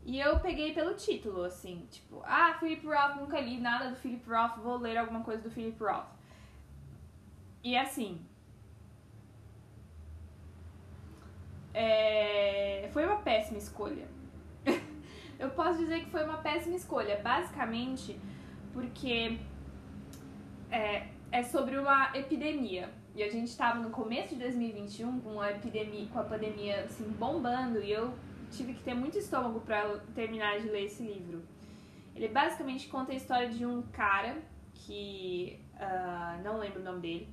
[0.04, 4.28] E eu peguei pelo título, assim, tipo, ah, Philip Roth, nunca li nada do Philip
[4.28, 6.08] Roth, vou ler alguma coisa do Philip Roth.
[7.62, 8.20] E assim.
[11.72, 14.08] É, foi uma péssima escolha.
[15.40, 18.20] Eu posso dizer que foi uma péssima escolha, basicamente
[18.74, 19.38] porque
[20.70, 22.90] é, é sobre uma epidemia.
[23.14, 27.08] E a gente estava no começo de 2021 com a epidemia, com a pandemia assim
[27.18, 28.14] bombando e eu
[28.50, 31.42] tive que ter muito estômago para terminar de ler esse livro.
[32.14, 34.36] Ele basicamente conta a história de um cara
[34.74, 37.28] que uh, não lembro o nome dele,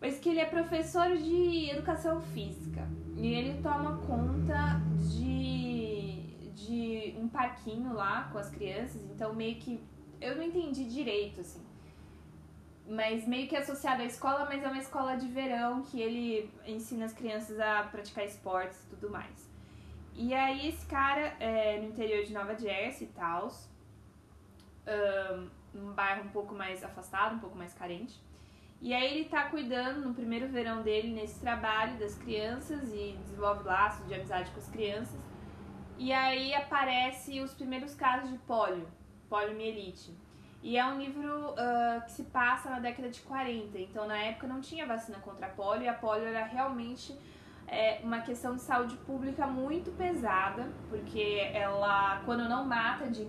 [0.00, 4.80] mas que ele é professor de educação física e ele toma conta
[6.70, 9.82] de, um parquinho lá com as crianças, então meio que
[10.20, 11.70] eu não entendi direito assim
[12.90, 17.04] mas meio que associado à escola, mas é uma escola de verão que ele ensina
[17.04, 19.48] as crianças a praticar esportes e tudo mais.
[20.16, 23.48] E aí esse cara é no interior de Nova Jersey e tal,
[25.72, 28.20] um bairro um pouco mais afastado, um pouco mais carente.
[28.80, 33.62] E aí ele tá cuidando no primeiro verão dele nesse trabalho das crianças e desenvolve
[33.62, 35.20] laços de amizade com as crianças.
[36.00, 38.88] E aí aparece os primeiros casos de polio,
[39.28, 40.16] poliomielite.
[40.62, 44.46] E é um livro uh, que se passa na década de 40, então na época
[44.46, 47.14] não tinha vacina contra a e a polio era realmente
[47.68, 53.28] é, uma questão de saúde pública muito pesada, porque ela, quando não mata de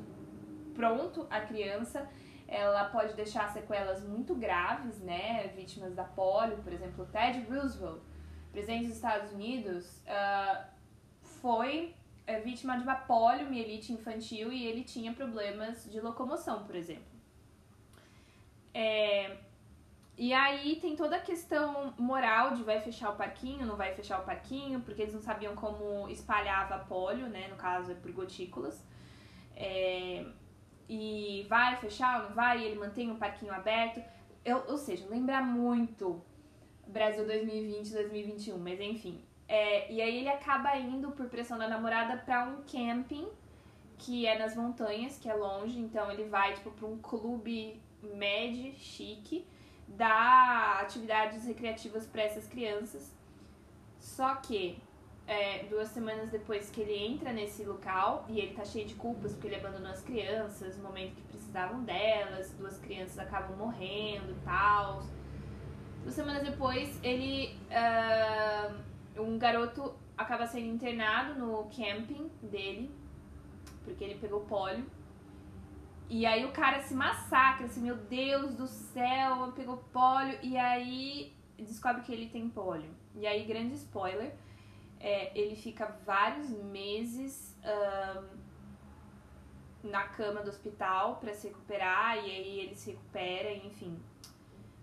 [0.73, 2.09] pronto a criança,
[2.47, 5.49] ela pode deixar sequelas muito graves, né?
[5.57, 7.99] Vítimas da polio, por exemplo, Ted Roosevelt,
[8.49, 10.63] presidente dos Estados Unidos, uh,
[11.41, 17.11] foi é, vítima de uma poliomielite infantil e ele tinha problemas de locomoção, por exemplo.
[18.73, 19.37] É,
[20.17, 24.21] e aí tem toda a questão moral de vai fechar o parquinho, não vai fechar
[24.21, 27.47] o parquinho, porque eles não sabiam como espalhava polio, né?
[27.47, 28.85] No caso é por gotículas.
[29.55, 30.25] É,
[30.87, 34.01] e vai fechar ou não vai, e ele mantém o parquinho aberto.
[34.43, 36.21] Eu, ou seja, lembra muito
[36.85, 39.23] Brasil 2020, 2021, mas enfim.
[39.51, 43.27] É, e aí ele acaba indo por pressão da namorada para um camping
[43.97, 48.73] que é nas montanhas, que é longe, então ele vai tipo para um clube med
[48.77, 49.45] chique,
[49.89, 53.13] dá atividades recreativas para essas crianças.
[53.99, 54.81] Só que
[55.27, 59.33] é, duas semanas depois que ele entra nesse local e ele tá cheio de culpas
[59.33, 64.45] porque ele abandonou as crianças no momento que precisavam delas, duas crianças acabam morrendo e
[64.45, 65.03] tal.
[66.03, 67.53] Duas semanas depois, ele.
[67.69, 72.91] Uh, um garoto acaba sendo internado no camping dele,
[73.83, 74.85] porque ele pegou pólio.
[76.09, 80.37] E aí o cara se massacra, assim, meu Deus do céu, pegou pólio.
[80.43, 82.89] E aí descobre que ele tem pólio.
[83.15, 84.33] E aí, grande spoiler,
[84.99, 87.57] é, ele fica vários meses
[89.83, 92.17] um, na cama do hospital para se recuperar.
[92.17, 93.97] E aí ele se recupera, enfim.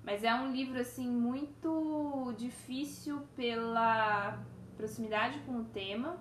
[0.09, 4.43] Mas é um livro, assim, muito difícil pela
[4.75, 6.17] proximidade com o tema.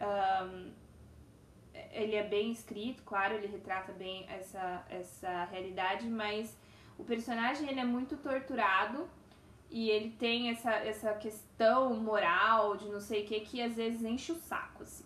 [0.00, 0.72] Um,
[1.92, 6.58] ele é bem escrito, claro, ele retrata bem essa, essa realidade, mas
[6.98, 9.08] o personagem ele é muito torturado
[9.70, 14.02] e ele tem essa, essa questão moral de não sei o que que às vezes
[14.02, 15.04] enche o saco, assim.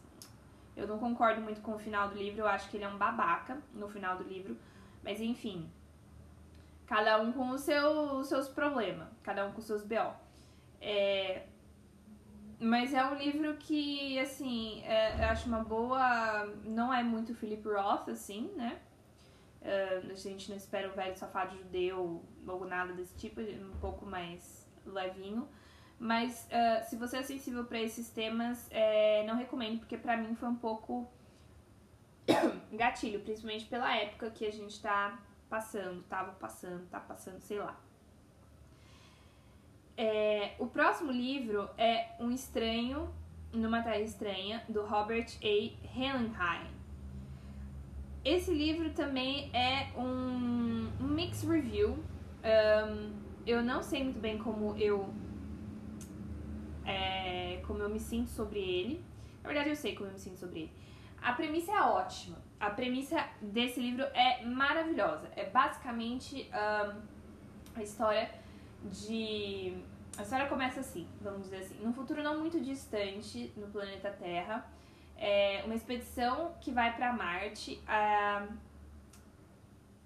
[0.74, 2.96] Eu não concordo muito com o final do livro, eu acho que ele é um
[2.96, 4.56] babaca no final do livro,
[5.04, 5.70] mas enfim.
[6.88, 10.14] Cada um com os seu, os seus problemas, cada um com os seus BO.
[10.80, 11.42] É,
[12.58, 16.46] mas é um livro que, assim, é, eu acho uma boa.
[16.64, 18.80] Não é muito Philip Roth, assim, né?
[19.60, 24.06] Uh, a gente não espera o velho safado judeu ou nada desse tipo, um pouco
[24.06, 25.48] mais levinho.
[25.98, 30.34] Mas uh, se você é sensível para esses temas, é, não recomendo, porque para mim
[30.34, 31.08] foi um pouco
[32.72, 37.78] gatilho, principalmente pela época que a gente tá passando, tava passando, tá passando, sei lá.
[39.96, 43.12] É, o próximo livro é Um Estranho
[43.52, 45.46] numa Terra Estranha, do Robert A.
[45.46, 46.78] Hellenheim.
[48.24, 51.98] Esse livro também é um, mix review.
[52.44, 53.12] Um,
[53.46, 55.08] eu não sei muito bem como eu
[56.84, 59.04] é, como eu me sinto sobre ele.
[59.42, 60.72] Na verdade, eu sei como eu me sinto sobre ele.
[61.20, 62.38] A premissa é ótima.
[62.60, 65.30] A premissa desse livro é maravilhosa.
[65.36, 67.00] É basicamente um,
[67.76, 68.30] a história
[68.84, 69.82] de
[70.18, 74.68] a história começa assim, vamos dizer assim, num futuro não muito distante no planeta Terra,
[75.16, 77.80] é uma expedição que vai para Marte.
[77.86, 78.46] A,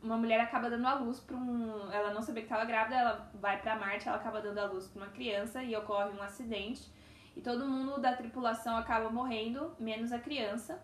[0.03, 1.91] uma mulher acaba dando a luz para um.
[1.93, 4.89] Ela não sabia que estava grávida, ela vai para Marte, ela acaba dando a luz
[4.89, 6.91] para uma criança e ocorre um acidente.
[7.37, 10.83] E todo mundo da tripulação acaba morrendo, menos a criança.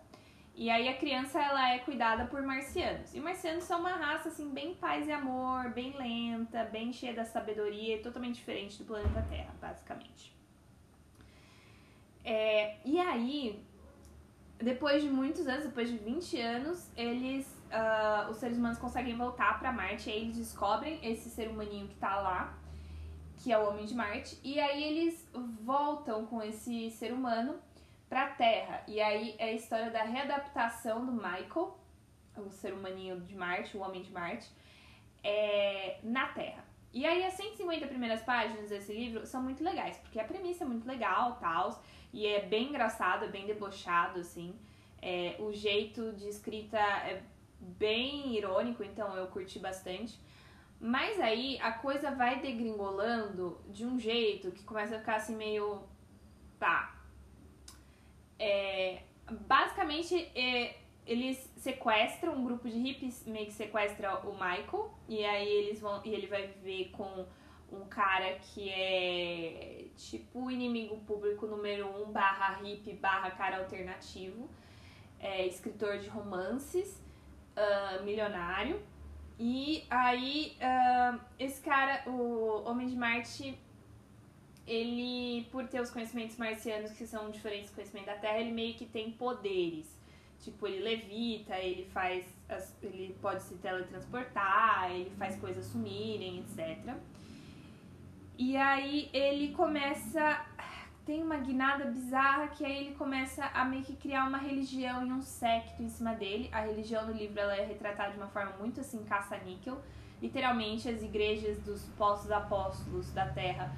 [0.59, 3.15] E aí a criança ela é cuidada por marcianos.
[3.15, 7.23] E marcianos são uma raça assim bem paz e amor, bem lenta, bem cheia da
[7.23, 10.35] sabedoria, totalmente diferente do planeta Terra, basicamente.
[12.25, 13.63] É, e aí,
[14.57, 19.59] depois de muitos anos, depois de 20 anos, eles, uh, os seres humanos conseguem voltar
[19.59, 20.09] para Marte.
[20.09, 22.53] E aí eles descobrem esse ser humaninho que tá lá,
[23.37, 24.37] que é o Homem de Marte.
[24.43, 25.25] E aí eles
[25.63, 27.61] voltam com esse ser humano
[28.09, 28.83] pra Terra.
[28.87, 31.77] E aí é a história da readaptação do Michael,
[32.35, 34.49] o ser humaninho de Marte, o Homem de Marte,
[35.23, 36.65] é, na Terra.
[36.91, 40.67] E aí as 150 primeiras páginas desse livro são muito legais, porque a premissa é
[40.67, 44.55] muito legal, tal, e é bem engraçado, é bem debochado, assim.
[45.01, 47.21] É, o jeito de escrita é
[47.59, 50.19] bem irônico, então eu curti bastante.
[50.79, 55.83] Mas aí a coisa vai degringolando de um jeito que começa a ficar assim meio.
[56.57, 56.98] Tá.
[58.39, 65.25] É, basicamente, é, eles sequestram um grupo de hippies, meio que sequestra o Michael, e
[65.25, 66.01] aí eles vão.
[66.05, 67.25] E ele vai viver com
[67.71, 74.49] um cara que é tipo inimigo público número um, barra hippie, barra cara alternativo,
[75.19, 77.03] é, escritor de romances,
[77.55, 78.81] uh, milionário.
[79.37, 83.57] E aí, uh, esse cara, o Homem de Marte,
[84.69, 88.75] ele, por ter os conhecimentos marcianos que são diferentes do conhecimento da Terra, ele meio
[88.75, 89.97] que tem poderes.
[90.41, 92.23] Tipo, ele levita, ele faz.
[92.47, 96.95] As, ele pode se teletransportar, ele faz coisas sumirem, etc.
[98.37, 100.45] E aí ele começa.
[101.03, 105.11] Tem uma guinada bizarra que aí ele começa a meio que criar uma religião e
[105.11, 106.47] um secto em cima dele.
[106.51, 109.81] A religião no livro ela é retratada de uma forma muito assim, caça-níquel.
[110.21, 113.75] Literalmente, as igrejas dos postos apóstolos da terra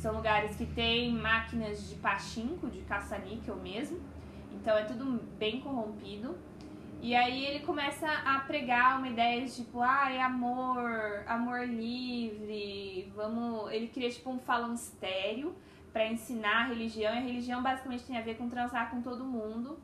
[0.00, 4.00] são lugares que tem máquinas de pachinko, de caça-níquel mesmo.
[4.50, 6.38] Então é tudo bem corrompido.
[7.02, 13.12] E aí ele começa a pregar uma ideia de tipo, ah, é amor, amor livre,
[13.14, 13.70] vamos.
[13.72, 15.54] Ele cria tipo um falanstério
[15.92, 19.22] para ensinar a religião, e a religião basicamente tem a ver com transar com todo
[19.24, 19.78] mundo.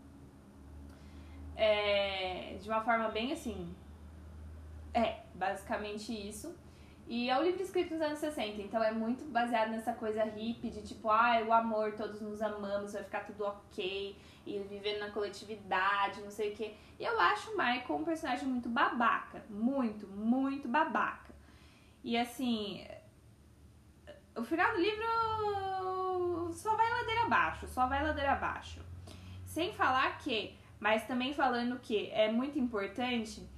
[1.56, 3.74] É, de uma forma bem assim.
[4.94, 6.54] É, basicamente isso.
[7.08, 10.70] E é um livro escrito nos anos 60, então é muito baseado nessa coisa hippie
[10.70, 15.10] de tipo, ah, o amor, todos nos amamos, vai ficar tudo ok, e vivendo na
[15.10, 16.74] coletividade, não sei o quê.
[16.98, 21.32] E eu acho o Michael um personagem muito babaca, muito, muito babaca.
[22.02, 22.84] E assim,
[24.34, 28.80] o final do livro só vai ladeira abaixo, só vai ladeira abaixo.
[29.44, 33.48] Sem falar que, mas também falando que é muito importante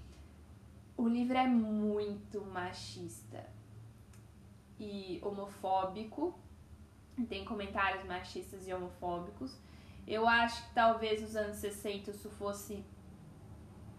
[0.98, 3.48] o livro é muito machista
[4.78, 6.36] e homofóbico.
[7.28, 9.56] Tem comentários machistas e homofóbicos.
[10.06, 12.84] Eu acho que talvez nos anos 60 isso fosse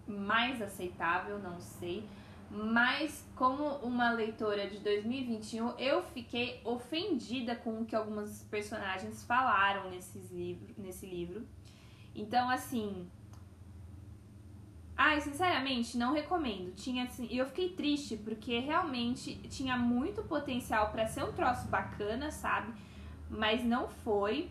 [0.06, 2.06] mais aceitável, não sei.
[2.52, 9.90] Mas como uma leitora de 2021, eu fiquei ofendida com o que algumas personagens falaram
[9.90, 11.48] nesses livro, nesse livro.
[12.14, 13.10] Então, assim,
[15.02, 16.76] Ai, sinceramente, não recomendo.
[16.76, 21.70] Tinha assim, e eu fiquei triste porque realmente tinha muito potencial para ser um troço
[21.70, 22.74] bacana, sabe?
[23.30, 24.50] Mas não foi.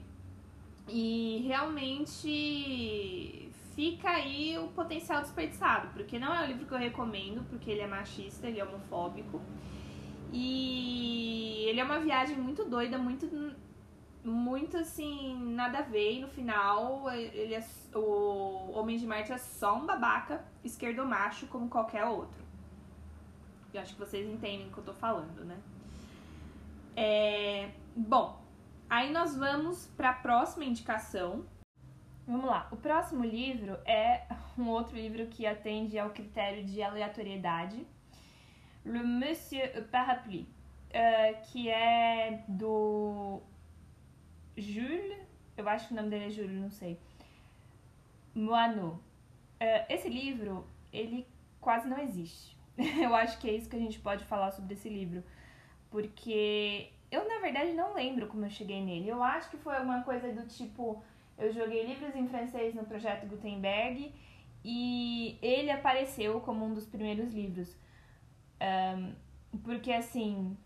[0.88, 7.44] E realmente fica aí o potencial desperdiçado, porque não é o livro que eu recomendo,
[7.51, 9.42] porque ele é machista, ele é homofóbico.
[10.32, 13.26] E ele é uma viagem muito doida, muito
[14.25, 16.14] muito assim, nada a ver.
[16.14, 17.64] E no final, ele é,
[17.95, 22.43] o Homem de Marte é só um babaca esquerdomacho como qualquer outro.
[23.73, 25.57] Eu acho que vocês entendem o que eu tô falando, né?
[26.97, 28.43] É, bom,
[28.89, 31.45] aí nós vamos para a próxima indicação.
[32.27, 32.69] Vamos lá.
[32.71, 34.27] O próximo livro é
[34.59, 37.87] um outro livro que atende ao critério de aleatoriedade.
[38.85, 40.49] Le Monsieur Parapluie,
[40.91, 43.43] uh, que é do
[44.61, 45.19] Jules,
[45.57, 46.99] eu acho que o nome dele é Jules, não sei.
[48.35, 49.03] Moano.
[49.61, 51.27] Uh, esse livro, ele
[51.61, 52.57] quase não existe.
[52.77, 55.23] eu acho que é isso que a gente pode falar sobre esse livro.
[55.91, 59.09] Porque eu, na verdade, não lembro como eu cheguei nele.
[59.09, 61.03] Eu acho que foi alguma coisa do tipo:
[61.37, 64.13] eu joguei livros em francês no projeto Gutenberg
[64.65, 67.75] e ele apareceu como um dos primeiros livros.
[68.61, 69.15] Um,
[69.63, 70.57] porque, assim,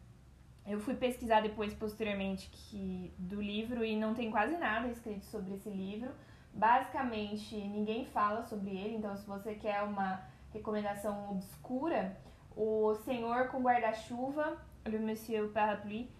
[0.66, 5.54] eu fui pesquisar depois, posteriormente, que, do livro e não tem quase nada escrito sobre
[5.54, 6.10] esse livro.
[6.54, 12.16] Basicamente, ninguém fala sobre ele, então se você quer uma recomendação obscura,
[12.54, 16.10] O Senhor com Guarda-Chuva, Le Monsieur Parapluie,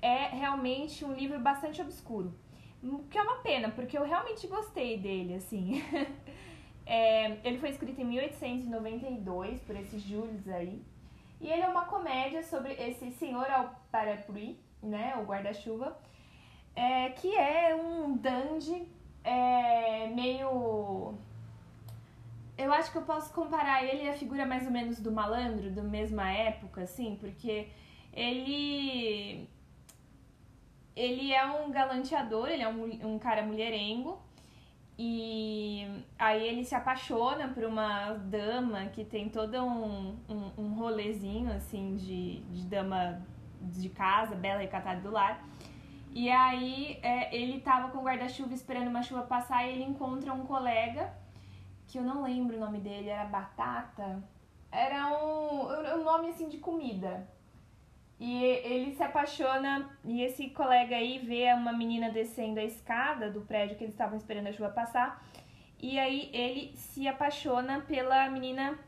[0.00, 2.32] é realmente um livro bastante obscuro.
[3.10, 5.82] Que é uma pena, porque eu realmente gostei dele, assim.
[6.86, 10.80] é, ele foi escrito em 1892 por esses Jules aí.
[11.40, 13.46] E ele é uma comédia sobre esse senhor
[13.90, 15.96] parapluie, né, o guarda-chuva,
[16.74, 18.88] é, que é um dandy
[19.24, 21.14] é, meio...
[22.56, 25.82] Eu acho que eu posso comparar ele à figura mais ou menos do malandro, da
[25.82, 27.68] mesma época, assim, porque
[28.12, 29.48] ele...
[30.94, 34.20] Ele é um galanteador, ele é um, um cara mulherengo,
[34.98, 35.86] e
[36.18, 41.96] aí ele se apaixona por uma dama que tem todo um, um, um rolezinho, assim,
[41.96, 43.24] de, de dama
[43.60, 45.44] de casa, bela e catada do lar.
[46.12, 50.32] E aí é, ele tava com o guarda-chuva esperando uma chuva passar e ele encontra
[50.32, 51.12] um colega,
[51.86, 54.22] que eu não lembro o nome dele, era Batata.
[54.72, 57.28] Era um, um nome, assim, de comida.
[58.18, 63.40] E ele se apaixona, e esse colega aí vê uma menina descendo a escada do
[63.40, 65.24] prédio que eles estavam esperando a chuva passar.
[65.80, 68.78] E aí ele se apaixona pela menina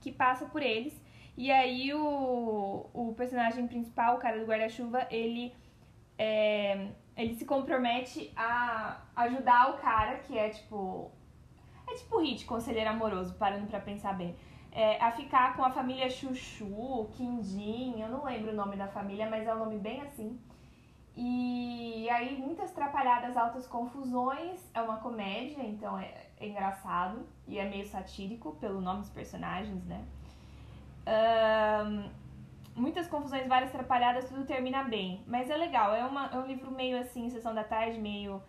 [0.00, 0.98] que passa por eles.
[1.36, 5.54] E aí o, o personagem principal, o cara do guarda-chuva, ele,
[6.18, 11.10] é, ele se compromete a ajudar o cara, que é tipo.
[11.88, 14.34] É tipo hit, conselheiro amoroso, parando pra pensar bem
[14.76, 19.26] é, a ficar com a família Chuchu, Quindim, eu não lembro o nome da família,
[19.28, 20.38] mas é um nome bem assim.
[21.16, 24.60] E aí, muitas trapalhadas, altas confusões.
[24.74, 29.82] É uma comédia, então é, é engraçado e é meio satírico pelo nome dos personagens,
[29.86, 30.04] né?
[32.76, 35.24] Muitas confusões, várias trapalhadas, tudo termina bem.
[35.26, 38.42] Mas é legal, é, uma, é um livro meio assim, sessão da tarde, meio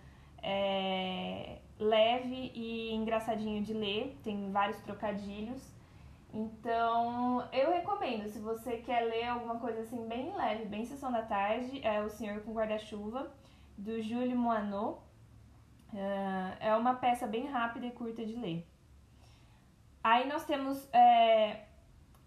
[0.44, 4.18] é, leve e engraçadinho de ler.
[4.24, 5.74] Tem vários trocadilhos.
[6.34, 11.22] Então, eu recomendo, se você quer ler alguma coisa assim bem leve, bem sessão da
[11.22, 13.32] tarde, é O Senhor com Guarda-Chuva,
[13.78, 13.94] do
[14.36, 15.04] Moineau.
[15.94, 18.68] Uh, é uma peça bem rápida e curta de ler.
[20.04, 21.67] Aí nós temos é,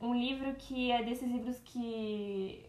[0.00, 2.66] um livro que é desses livros que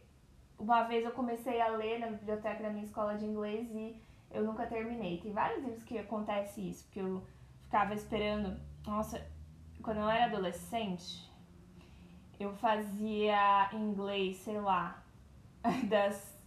[0.60, 3.96] uma vez eu comecei a ler na biblioteca da minha escola de inglês e
[4.30, 5.20] eu nunca terminei.
[5.20, 7.26] Tem vários livros que acontece isso, porque eu
[7.64, 8.60] ficava esperando.
[8.86, 9.26] Nossa,
[9.82, 11.30] quando eu era adolescente,
[12.40, 15.04] eu fazia inglês, sei lá,
[15.88, 16.38] das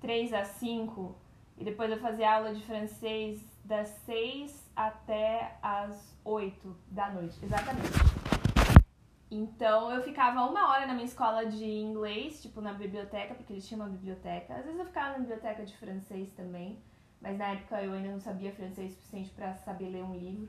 [0.00, 1.16] 3 às 5,
[1.58, 8.25] e depois eu fazia aula de francês das 6 até as 8 da noite, exatamente.
[9.30, 13.66] Então eu ficava uma hora na minha escola de inglês, tipo na biblioteca, porque eles
[13.66, 14.54] tinham uma biblioteca.
[14.54, 16.78] Às vezes eu ficava na biblioteca de francês também,
[17.20, 20.48] mas na época eu ainda não sabia francês o suficiente para saber ler um livro.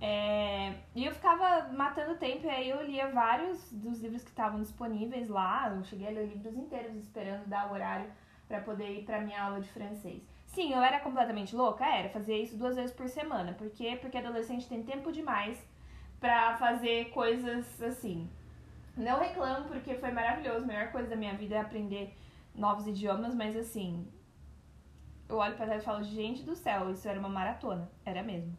[0.00, 4.60] É, e eu ficava matando tempo, e aí eu lia vários dos livros que estavam
[4.60, 5.72] disponíveis lá.
[5.74, 8.10] Eu cheguei a ler livros inteiros esperando dar o horário
[8.48, 10.22] para poder ir para minha aula de francês.
[10.46, 13.54] Sim, eu era completamente louca, era, fazia isso duas vezes por semana.
[13.54, 13.96] Por quê?
[13.98, 15.64] Porque adolescente tem tempo demais
[16.22, 18.30] para fazer coisas assim.
[18.96, 20.64] Não reclamo, porque foi maravilhoso.
[20.64, 22.16] A melhor coisa da minha vida é aprender
[22.54, 24.06] novos idiomas, mas assim,
[25.28, 27.90] eu olho para trás e falo, gente do céu, isso era uma maratona.
[28.06, 28.56] Era mesmo.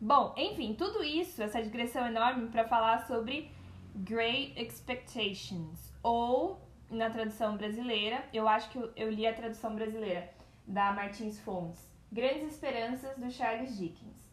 [0.00, 3.50] Bom, enfim, tudo isso, essa digressão enorme para falar sobre
[3.94, 10.28] Great Expectations, ou na tradução brasileira, eu acho que eu, li a tradução brasileira
[10.66, 14.28] da Martins Fontes, Grandes Esperanças do Charles Dickens.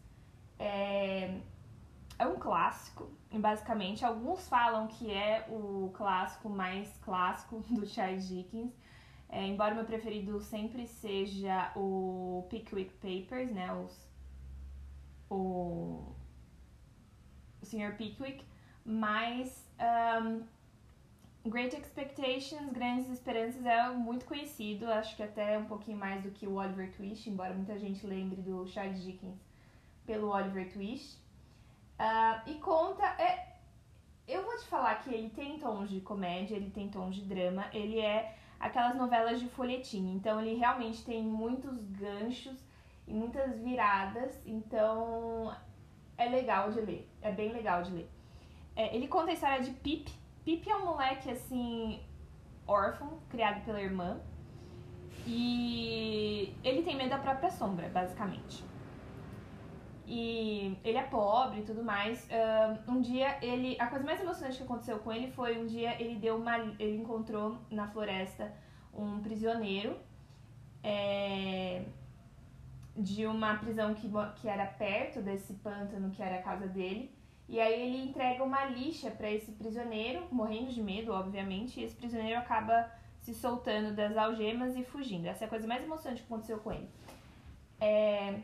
[0.58, 1.38] É,
[2.18, 4.04] é um clássico, basicamente.
[4.04, 8.72] Alguns falam que é o clássico mais clássico do Charles Dickens.
[9.28, 14.08] É, embora meu preferido sempre seja o Pickwick Papers, né, os
[15.28, 16.14] o,
[17.60, 17.96] o Sr.
[17.96, 18.44] Pickwick,
[18.84, 19.68] mas
[20.22, 20.44] um,
[21.48, 26.46] Great Expectations, Grandes Esperanças é muito conhecido, acho que até um pouquinho mais do que
[26.46, 29.38] o Oliver Twist, embora muita gente lembre do Charles Dickens
[30.06, 31.18] pelo Oliver Twist.
[31.98, 33.04] Uh, e conta.
[33.20, 33.54] É,
[34.26, 37.66] eu vou te falar que ele tem tons de comédia, ele tem tons de drama,
[37.72, 42.64] ele é aquelas novelas de folhetim, então ele realmente tem muitos ganchos
[43.06, 45.54] e muitas viradas, então
[46.16, 48.10] é legal de ler, é bem legal de ler.
[48.74, 50.10] É, ele conta a história de Pip.
[50.44, 52.02] Pip é um moleque assim,
[52.66, 54.20] órfão, criado pela irmã,
[55.26, 58.64] e ele tem medo da própria sombra, basicamente.
[60.06, 62.28] E ele é pobre e tudo mais.
[62.86, 63.76] Um dia ele.
[63.78, 66.58] A coisa mais emocionante que aconteceu com ele foi um dia ele deu uma.
[66.78, 68.52] ele encontrou na floresta
[68.92, 69.96] um prisioneiro
[70.82, 71.82] é,
[72.94, 77.10] de uma prisão que, que era perto desse pântano que era a casa dele.
[77.48, 81.94] E aí ele entrega uma lixa para esse prisioneiro, morrendo de medo, obviamente, e esse
[81.94, 85.26] prisioneiro acaba se soltando das algemas e fugindo.
[85.26, 86.88] Essa é a coisa mais emocionante que aconteceu com ele.
[87.80, 88.40] É...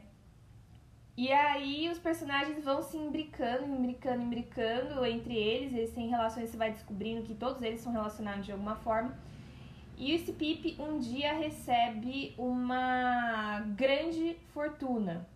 [1.20, 6.56] E aí os personagens vão se imbricando, imbricando, imbricando entre eles, eles têm relações, você
[6.56, 9.14] vai descobrindo que todos eles são relacionados de alguma forma.
[9.98, 15.28] E esse Pip um dia recebe uma grande fortuna.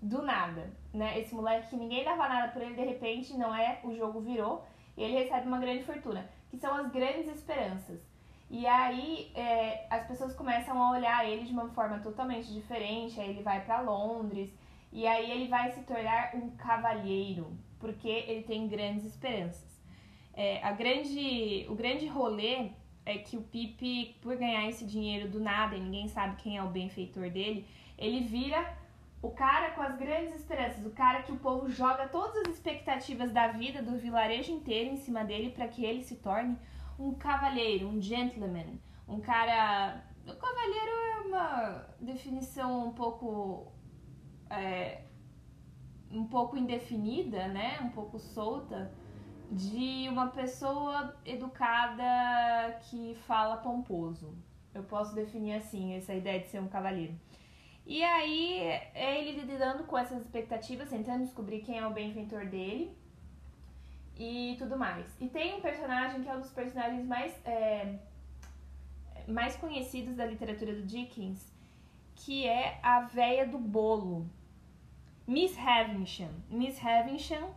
[0.00, 1.18] Do nada, né?
[1.18, 4.64] Esse moleque que ninguém dava nada por ele, de repente, não é, o jogo virou,
[4.96, 7.98] e ele recebe uma grande fortuna, que são as grandes esperanças.
[8.48, 13.30] E aí é, as pessoas começam a olhar ele de uma forma totalmente diferente, aí
[13.30, 14.52] ele vai para Londres,
[14.92, 19.80] e aí ele vai se tornar um cavalheiro, porque ele tem grandes esperanças.
[20.34, 22.70] É, a grande, o grande rolê
[23.04, 26.62] é que o Pipe, por ganhar esse dinheiro do nada e ninguém sabe quem é
[26.62, 27.66] o benfeitor dele,
[27.96, 28.76] ele vira
[29.22, 33.32] o cara com as grandes esperanças, o cara que o povo joga todas as expectativas
[33.32, 36.56] da vida do vilarejo inteiro em cima dele para que ele se torne
[36.98, 38.78] um cavalheiro, um gentleman,
[39.08, 40.02] um cara.
[40.26, 43.72] O cavalheiro é uma definição um pouco.
[44.50, 45.02] É,
[46.10, 47.80] um pouco indefinida, né?
[47.82, 48.92] Um pouco solta
[49.50, 54.34] de uma pessoa educada que fala pomposo.
[54.74, 57.14] Eu posso definir assim essa ideia de ser um cavalheiro.
[57.86, 58.58] E aí
[58.94, 62.96] é ele lidando com essas expectativas, tentando descobrir quem é o benfeitor dele
[64.18, 65.06] e tudo mais.
[65.20, 67.94] E tem um personagem que é um dos personagens mais, é,
[69.28, 71.52] mais conhecidos da literatura do Dickens,
[72.16, 74.28] que é a véia do bolo.
[75.26, 76.30] Miss Havisham.
[76.48, 77.50] Miss Havisham,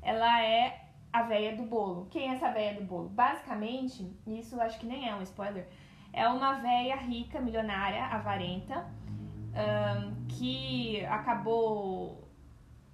[0.00, 2.06] ela é a véia do bolo.
[2.10, 3.08] Quem é essa véia do bolo?
[3.08, 5.66] Basicamente, isso acho que nem é um spoiler,
[6.12, 8.86] é uma véia rica, milionária, avarenta,
[9.50, 12.28] um, que acabou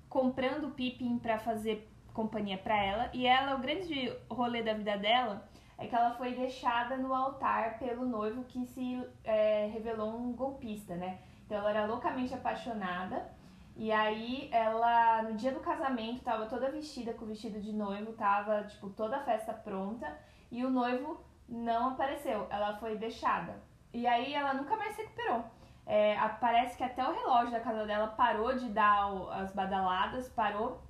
[0.08, 3.10] comprando o Pippin para fazer companhia para ela.
[3.12, 5.46] E ela, o grande rolê da vida dela
[5.76, 10.96] é que ela foi deixada no altar pelo noivo que se é, revelou um golpista,
[10.96, 11.18] né?
[11.44, 13.30] Então ela era loucamente apaixonada
[13.76, 18.14] e aí ela, no dia do casamento, tava toda vestida com o vestido de noivo,
[18.14, 20.18] tava, tipo, toda a festa pronta,
[20.50, 23.60] e o noivo não apareceu, ela foi deixada.
[23.92, 25.44] E aí ela nunca mais se recuperou.
[25.84, 30.80] É, parece que até o relógio da casa dela parou de dar as badaladas, parou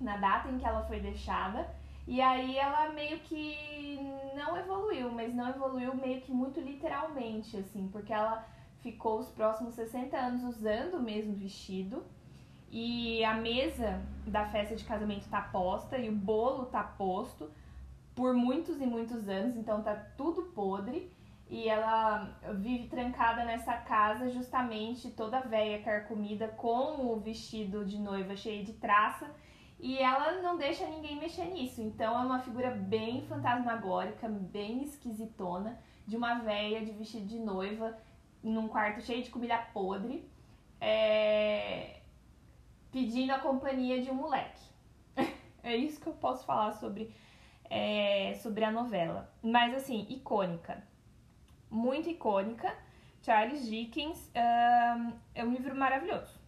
[0.00, 1.68] na data em que ela foi deixada.
[2.06, 3.98] E aí ela meio que
[4.34, 8.46] não evoluiu, mas não evoluiu meio que muito literalmente, assim, porque ela
[8.80, 12.06] ficou os próximos 60 anos usando o mesmo vestido
[12.70, 17.50] e a mesa da festa de casamento tá posta e o bolo tá posto
[18.14, 21.10] por muitos e muitos anos, então tá tudo podre.
[21.50, 28.36] E ela vive trancada nessa casa, justamente toda velha, carcomida, com o vestido de noiva
[28.36, 29.30] cheio de traça.
[29.80, 31.80] E ela não deixa ninguém mexer nisso.
[31.80, 37.96] Então é uma figura bem fantasmagórica, bem esquisitona, de uma velha de vestido de noiva,
[38.42, 40.28] num quarto cheio de comida podre.
[40.78, 41.97] É
[42.90, 44.62] pedindo a companhia de um moleque.
[45.62, 47.14] é isso que eu posso falar sobre,
[47.68, 49.32] é, sobre a novela.
[49.42, 50.82] Mas assim, icônica.
[51.70, 52.74] Muito icônica.
[53.22, 56.38] Charles Dickens é um livro maravilhoso.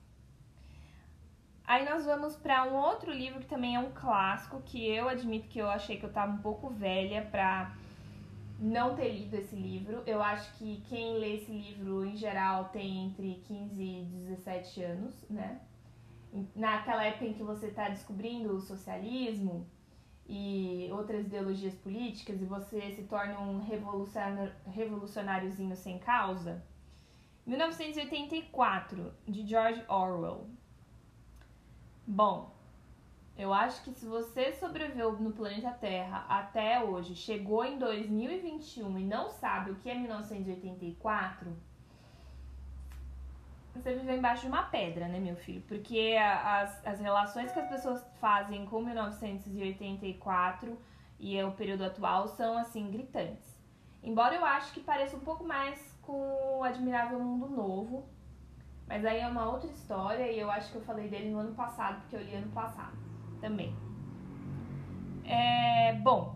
[1.71, 5.47] Aí nós vamos para um outro livro que também é um clássico, que eu admito
[5.47, 7.73] que eu achei que eu tava um pouco velha para
[8.59, 10.03] não ter lido esse livro.
[10.05, 15.15] Eu acho que quem lê esse livro em geral tem entre 15 e 17 anos,
[15.31, 15.61] né?
[16.55, 19.67] Naquela época em que você está descobrindo o socialismo
[20.27, 23.61] e outras ideologias políticas e você se torna um
[24.67, 26.63] revolucionáriozinho sem causa.
[27.47, 30.49] 1984, de George Orwell.
[32.07, 32.55] Bom,
[33.37, 39.05] eu acho que se você sobreviveu no planeta Terra até hoje, chegou em 2021 e
[39.05, 41.57] não sabe o que é 1984,
[43.75, 45.63] você viveu embaixo de uma pedra, né, meu filho?
[45.69, 50.77] Porque as, as relações que as pessoas fazem com 1984
[51.19, 53.59] e o período atual são, assim, gritantes.
[54.03, 58.09] Embora eu acho que pareça um pouco mais com o Admirável Mundo Novo,
[58.89, 61.55] mas aí é uma outra história e eu acho que eu falei dele no ano
[61.55, 62.97] passado, porque eu li ano passado
[63.41, 63.75] também.
[65.25, 66.35] É, bom,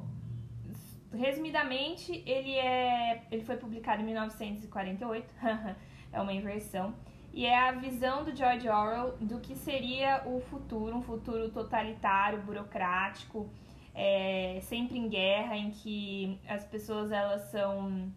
[1.13, 5.35] resumidamente, ele, é, ele foi publicado em 1948,
[6.13, 6.95] é uma inversão
[7.35, 12.41] e é a visão do George Orwell do que seria o futuro, um futuro totalitário,
[12.43, 13.51] burocrático,
[13.93, 18.13] é, sempre em guerra, em que as pessoas elas são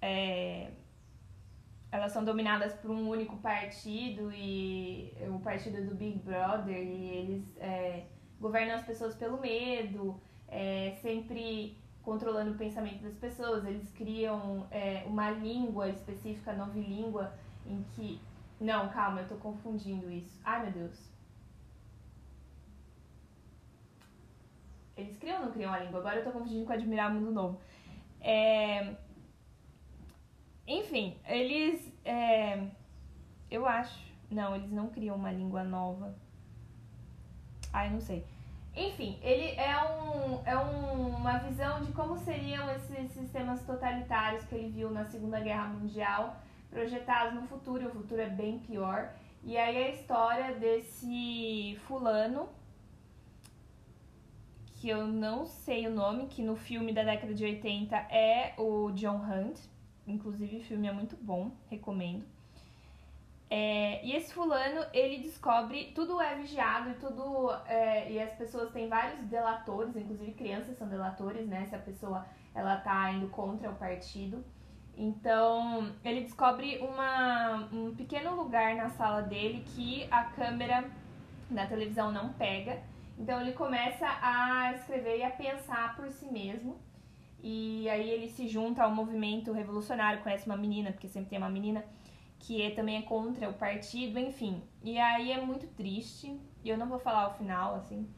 [0.00, 0.70] é,
[1.92, 7.56] elas são dominadas por um único partido e o partido do Big Brother e eles
[7.58, 8.04] é,
[8.40, 13.66] governam as pessoas pelo medo, é, sempre controlando o pensamento das pessoas.
[13.66, 17.34] Eles criam é, uma língua específica, novilíngua,
[17.68, 18.20] em que.
[18.60, 20.40] Não, calma, eu tô confundindo isso.
[20.44, 21.08] Ai meu Deus.
[24.96, 26.00] Eles criam ou não criam a língua?
[26.00, 27.60] Agora eu tô confundindo com Admirar Mundo Novo.
[28.20, 28.96] É...
[30.66, 31.92] Enfim, eles.
[32.04, 32.66] É...
[33.48, 34.08] Eu acho.
[34.30, 36.14] Não, eles não criam uma língua nova.
[37.72, 38.26] Ai, não sei.
[38.74, 44.54] Enfim, ele é, um, é um, uma visão de como seriam esses sistemas totalitários que
[44.54, 46.36] ele viu na Segunda Guerra Mundial,
[46.70, 49.12] projetados no futuro, e o futuro é bem pior.
[49.42, 52.48] E aí a história desse fulano,
[54.76, 58.90] que eu não sei o nome, que no filme da década de 80 é o
[58.92, 59.58] John Hunt.
[60.06, 62.24] Inclusive o filme é muito bom, recomendo.
[63.50, 67.50] É, e esse fulano, ele descobre, tudo é vigiado e tudo.
[67.66, 71.64] É, e as pessoas têm vários delatores, inclusive crianças são delatores, né?
[71.66, 74.44] Se a pessoa ela tá indo contra o partido.
[74.98, 80.90] Então, ele descobre uma, um pequeno lugar na sala dele que a câmera
[81.48, 82.82] da televisão não pega.
[83.16, 86.76] Então, ele começa a escrever e a pensar por si mesmo.
[87.40, 91.48] E aí ele se junta ao movimento revolucionário, conhece uma menina, porque sempre tem uma
[91.48, 91.84] menina
[92.40, 94.60] que é, também é contra o partido, enfim.
[94.82, 98.08] E aí é muito triste, e eu não vou falar o final, assim.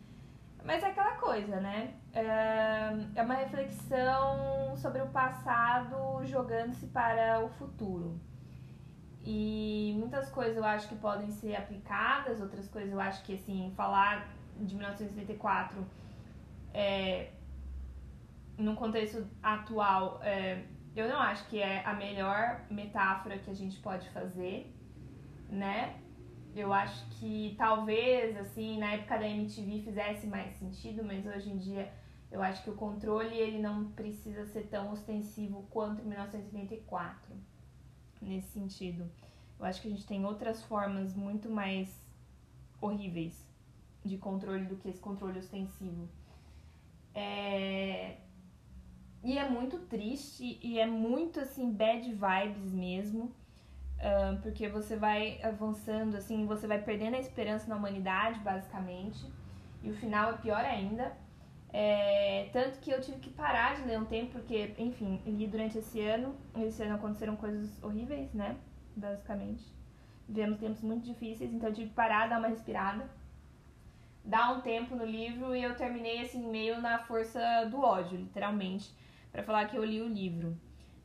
[0.65, 1.95] Mas é aquela coisa, né?
[2.13, 8.21] É, é uma reflexão sobre o passado jogando-se para o futuro.
[9.23, 13.73] E muitas coisas eu acho que podem ser aplicadas, outras coisas eu acho que, assim,
[13.77, 15.87] falar de 1984
[16.73, 17.31] é,
[18.57, 23.79] num contexto atual é, eu não acho que é a melhor metáfora que a gente
[23.79, 24.75] pode fazer,
[25.49, 26.00] né?
[26.55, 31.59] Eu acho que talvez, assim, na época da MTV fizesse mais sentido, mas hoje em
[31.59, 31.93] dia
[32.31, 37.35] eu acho que o controle ele não precisa ser tão ostensivo quanto em 1984,
[38.21, 39.11] nesse sentido.
[39.59, 41.89] Eu acho que a gente tem outras formas muito mais
[42.81, 43.47] horríveis
[44.05, 46.09] de controle do que esse controle ostensivo.
[47.15, 48.17] É,
[49.23, 53.35] e é muito triste e é muito assim bad vibes mesmo.
[54.43, 59.25] Porque você vai avançando, assim, você vai perdendo a esperança na humanidade, basicamente.
[59.83, 61.13] E o final é pior ainda.
[61.73, 65.79] É, tanto que eu tive que parar de ler um tempo, porque, enfim, li durante
[65.79, 66.35] esse ano.
[66.57, 68.57] Esse ano aconteceram coisas horríveis, né?
[68.97, 69.65] Basicamente.
[70.29, 73.09] Vivemos tempos muito difíceis, então eu tive que parar, dar uma respirada.
[74.25, 78.95] Dar um tempo no livro e eu terminei, assim, meio na força do ódio, literalmente
[79.33, 80.57] para falar que eu li o livro.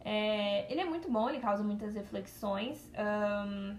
[0.07, 2.91] É, ele é muito bom, ele causa muitas reflexões.
[2.93, 3.75] Um,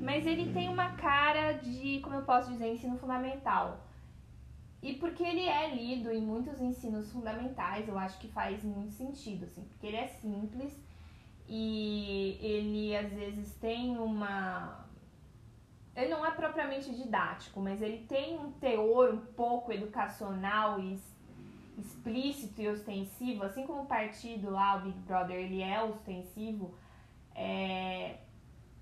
[0.00, 3.84] mas ele tem uma cara de, como eu posso dizer, ensino fundamental.
[4.80, 9.44] E porque ele é lido em muitos ensinos fundamentais, eu acho que faz muito sentido,
[9.44, 10.80] assim, porque ele é simples
[11.46, 14.86] e ele às vezes tem uma.
[15.96, 20.98] Ele não é propriamente didático, mas ele tem um teor um pouco educacional e
[21.80, 26.74] explícito e ostensivo, assim como o partido lá, o Big Brother, ele é ostensivo,
[27.34, 28.18] é...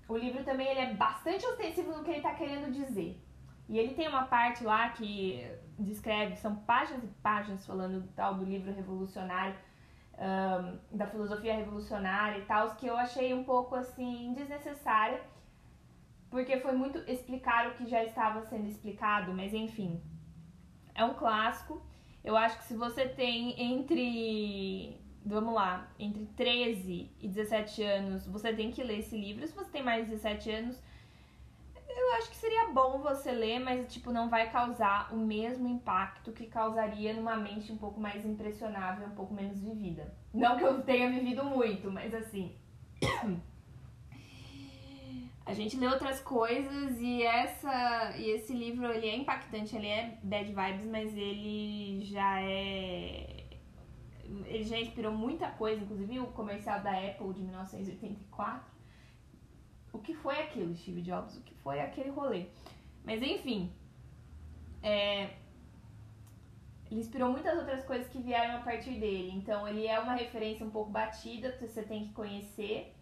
[0.07, 3.19] o livro também ele é bastante ostensivo no que ele está querendo dizer.
[3.67, 5.47] E ele tem uma parte lá que
[5.77, 9.55] descreve, são páginas e páginas falando tal do livro revolucionário,
[10.17, 15.21] um, da filosofia revolucionária e tal, que eu achei um pouco assim desnecessária,
[16.29, 20.01] porque foi muito explicar o que já estava sendo explicado, mas enfim,
[20.93, 21.81] é um clássico.
[22.23, 24.99] Eu acho que se você tem entre.
[25.25, 29.45] Vamos lá, entre 13 e 17 anos, você tem que ler esse livro.
[29.45, 30.81] Se você tem mais de 17 anos,
[31.87, 36.31] eu acho que seria bom você ler, mas tipo, não vai causar o mesmo impacto
[36.31, 40.13] que causaria numa mente um pouco mais impressionável, um pouco menos vivida.
[40.33, 42.55] Não que eu tenha vivido muito, mas assim.
[45.45, 50.17] A gente lê outras coisas e essa e esse livro ele é impactante, ele é
[50.21, 53.45] bad vibes, mas ele já é
[54.45, 58.71] ele já inspirou muita coisa, inclusive o comercial da Apple de 1984.
[59.91, 61.35] O que foi aquilo, Steve Jobs?
[61.37, 62.45] O que foi aquele rolê?
[63.03, 63.73] Mas enfim,
[64.83, 65.31] é,
[66.89, 69.31] ele inspirou muitas outras coisas que vieram a partir dele.
[69.31, 72.95] Então ele é uma referência um pouco batida, você tem que conhecer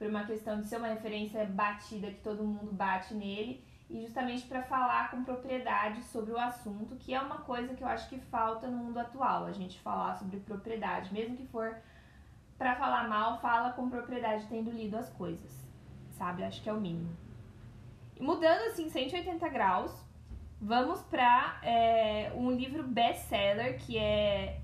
[0.00, 3.62] por uma questão de ser uma referência batida que todo mundo bate nele.
[3.90, 7.88] e justamente para falar com propriedade sobre o assunto, que é uma coisa que eu
[7.88, 11.76] acho que falta no mundo atual, a gente falar sobre propriedade, mesmo que for
[12.56, 15.52] para falar mal, fala com propriedade tendo lido as coisas,
[16.12, 16.44] sabe?
[16.44, 17.14] Acho que é o mínimo.
[18.16, 19.92] E mudando assim 180 graus,
[20.58, 24.60] vamos para é, um livro best-seller que é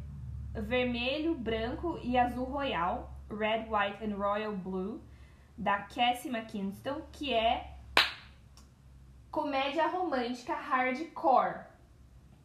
[0.55, 5.03] Vermelho, Branco e Azul Royal, Red, White and Royal Blue,
[5.57, 7.77] da Cassie McKinston, que é
[9.31, 11.65] comédia romântica hardcore,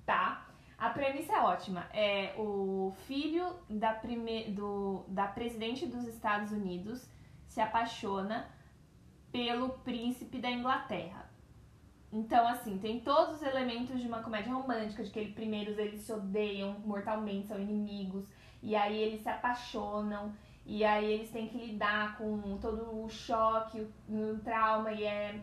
[0.05, 0.47] tá?
[0.77, 1.85] A premissa é ótima.
[1.93, 4.51] É o filho da, prime...
[4.51, 5.03] do...
[5.07, 7.07] da presidente dos Estados Unidos
[7.47, 8.49] se apaixona
[9.31, 11.29] pelo príncipe da Inglaterra.
[12.11, 16.01] Então, assim, tem todos os elementos de uma comédia romântica, de que ele, primeiros eles
[16.01, 18.27] se odeiam mortalmente, são inimigos,
[18.61, 20.33] e aí eles se apaixonam,
[20.65, 25.41] e aí eles têm que lidar com todo o choque, o, o trauma, e é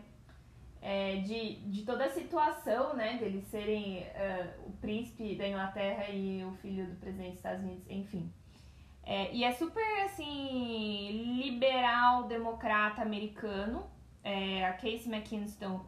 [0.81, 6.43] é, de, de toda a situação, né, deles serem uh, o príncipe da Inglaterra e
[6.43, 8.31] o filho do presidente dos Estados Unidos, enfim.
[9.03, 13.89] É, e é super, assim, liberal, democrata, americano.
[14.23, 15.83] É, a Casey McKinston,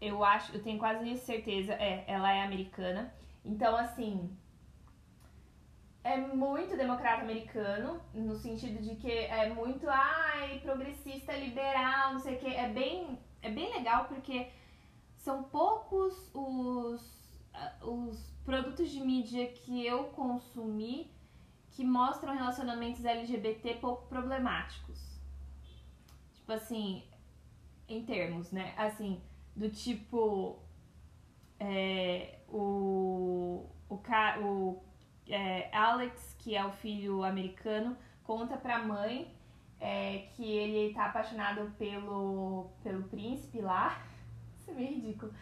[0.00, 3.12] eu acho, eu tenho quase certeza, é, ela é americana.
[3.44, 4.30] Então, assim,
[6.04, 12.36] é muito democrata americano, no sentido de que é muito, ai, progressista, liberal, não sei
[12.36, 14.50] o que, é bem é bem legal porque
[15.16, 17.36] são poucos os,
[17.82, 21.10] os produtos de mídia que eu consumi
[21.70, 25.20] que mostram relacionamentos LGBT pouco problemáticos.
[26.34, 27.02] Tipo assim,
[27.88, 28.74] em termos, né?
[28.76, 29.20] Assim,
[29.56, 30.58] do tipo.
[31.58, 34.82] É, o o, o
[35.28, 39.32] é, Alex, que é o filho americano, conta pra mãe
[39.80, 43.98] é, que ele tá apaixonado pelo, pelo príncipe lá.
[44.58, 45.32] Isso é meio ridículo.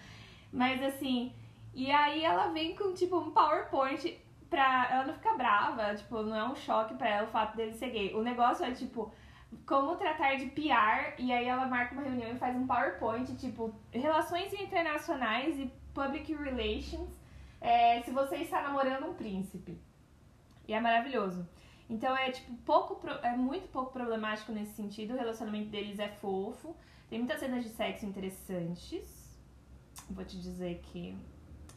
[0.52, 1.32] Mas assim,
[1.74, 4.18] e aí ela vem com tipo um PowerPoint
[4.50, 7.72] pra ela não ficar brava, tipo, não é um choque pra ela o fato dele
[7.72, 8.14] ser gay.
[8.14, 9.10] O negócio é tipo,
[9.66, 13.74] como tratar de PR, e aí ela marca uma reunião e faz um PowerPoint, tipo,
[13.90, 17.08] relações internacionais e public relations,
[17.62, 19.78] é, se você está namorando um príncipe.
[20.66, 21.48] E é maravilhoso.
[21.88, 25.14] Então é tipo pouco é muito pouco problemático nesse sentido.
[25.14, 26.74] O relacionamento deles é fofo.
[27.08, 29.38] Tem muitas cenas de sexo interessantes.
[30.10, 31.16] Vou te dizer que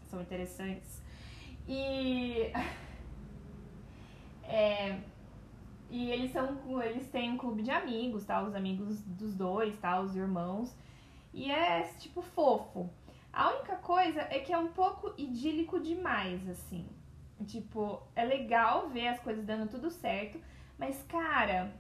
[0.08, 1.02] são interessantes.
[1.68, 2.52] E
[4.44, 5.00] é,
[5.90, 8.42] e eles são eles têm um clube de amigos, tá?
[8.42, 10.00] Os amigos dos dois, tá?
[10.00, 10.76] Os irmãos.
[11.34, 12.90] E é tipo fofo.
[13.36, 16.88] A única coisa é que é um pouco idílico demais, assim.
[17.46, 20.40] Tipo, é legal ver as coisas dando tudo certo,
[20.78, 21.74] mas cara,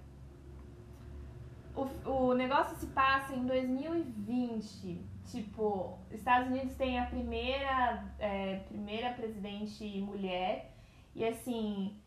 [1.73, 5.01] o, o negócio se passa em 2020.
[5.31, 10.75] Tipo, Estados Unidos tem a primeira, é, primeira presidente mulher,
[11.15, 11.97] e assim,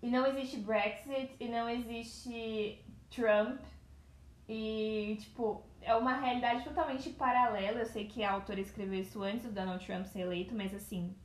[0.00, 3.60] e não existe Brexit, e não existe Trump,
[4.48, 7.78] e tipo, é uma realidade totalmente paralela.
[7.78, 11.16] Eu sei que a autora escreveu isso antes do Donald Trump ser eleito, mas assim,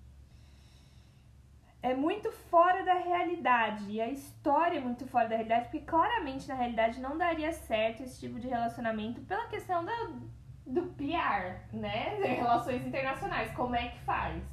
[1.81, 3.89] é muito fora da realidade.
[3.89, 8.03] E a história é muito fora da realidade, porque claramente na realidade não daria certo
[8.03, 10.11] esse tipo de relacionamento pela questão da,
[10.65, 12.19] do PR, né?
[12.37, 14.43] Relações internacionais, como é que faz.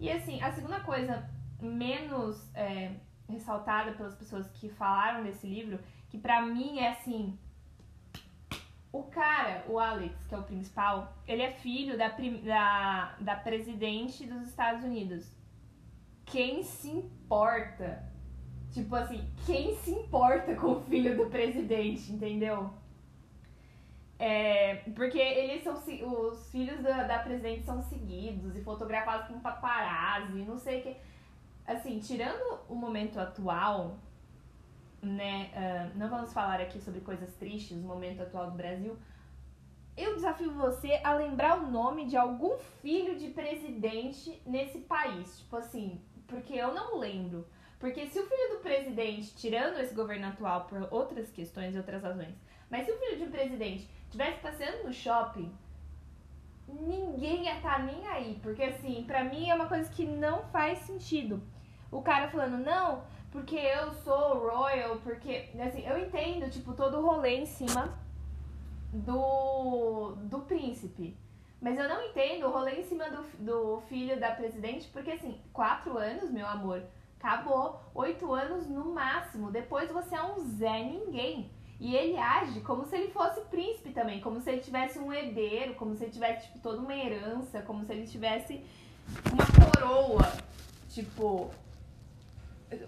[0.00, 1.28] E assim, a segunda coisa
[1.60, 2.92] menos é,
[3.28, 5.78] ressaltada pelas pessoas que falaram desse livro,
[6.08, 7.38] que pra mim é assim.
[8.98, 14.26] O cara, o Alex, que é o principal, ele é filho da, da, da presidente
[14.26, 15.36] dos Estados Unidos
[16.26, 18.04] quem se importa?
[18.72, 22.70] Tipo assim, quem se importa com o filho do presidente, entendeu?
[24.18, 30.42] É, porque eles são os filhos da, da presidente são seguidos e fotografados com paparazzi,
[30.42, 30.96] não sei o que.
[31.66, 33.98] Assim, tirando o momento atual,
[35.06, 35.50] né?
[35.54, 38.96] Uh, não vamos falar aqui sobre coisas tristes, o momento atual do Brasil.
[39.96, 45.38] Eu desafio você a lembrar o nome de algum filho de presidente nesse país.
[45.38, 47.46] Tipo assim, porque eu não lembro.
[47.78, 52.02] Porque se o filho do presidente, tirando esse governo atual por outras questões e outras
[52.02, 52.34] razões,
[52.70, 55.52] mas se o filho de um presidente estivesse passeando no shopping,
[56.68, 58.38] ninguém ia estar tá nem aí.
[58.42, 61.42] Porque assim, pra mim é uma coisa que não faz sentido.
[61.90, 63.04] O cara falando, não,
[63.36, 65.50] porque eu sou royal, porque.
[65.60, 67.92] Assim, eu entendo, tipo, todo o rolê em cima
[68.90, 71.14] do, do príncipe.
[71.60, 75.38] Mas eu não entendo o rolê em cima do, do filho da presidente, porque assim,
[75.52, 76.82] quatro anos, meu amor,
[77.20, 77.78] acabou.
[77.94, 79.50] Oito anos no máximo.
[79.50, 81.50] Depois você é um Zé Ninguém.
[81.78, 85.74] E ele age como se ele fosse príncipe também, como se ele tivesse um herdeiro,
[85.74, 88.64] como se ele tivesse tipo, toda uma herança, como se ele tivesse
[89.30, 90.32] uma coroa,
[90.88, 91.50] tipo,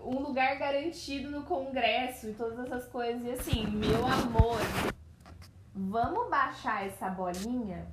[0.04, 3.22] um lugar garantido no Congresso e todas essas coisas.
[3.24, 4.58] E assim, meu amor,
[5.74, 7.86] vamos baixar essa bolinha?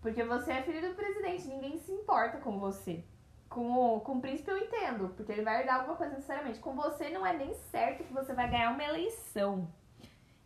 [0.00, 3.04] Porque você é filho do presidente, ninguém se importa com você.
[3.48, 6.60] Com o, com o príncipe eu entendo, porque ele vai herdar alguma coisa necessariamente.
[6.60, 9.68] Com você não é nem certo que você vai ganhar uma eleição.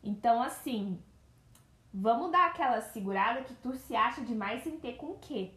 [0.02, 1.02] Então, assim,
[1.92, 5.52] vamos dar aquela segurada que tu se acha demais sem ter com o quê?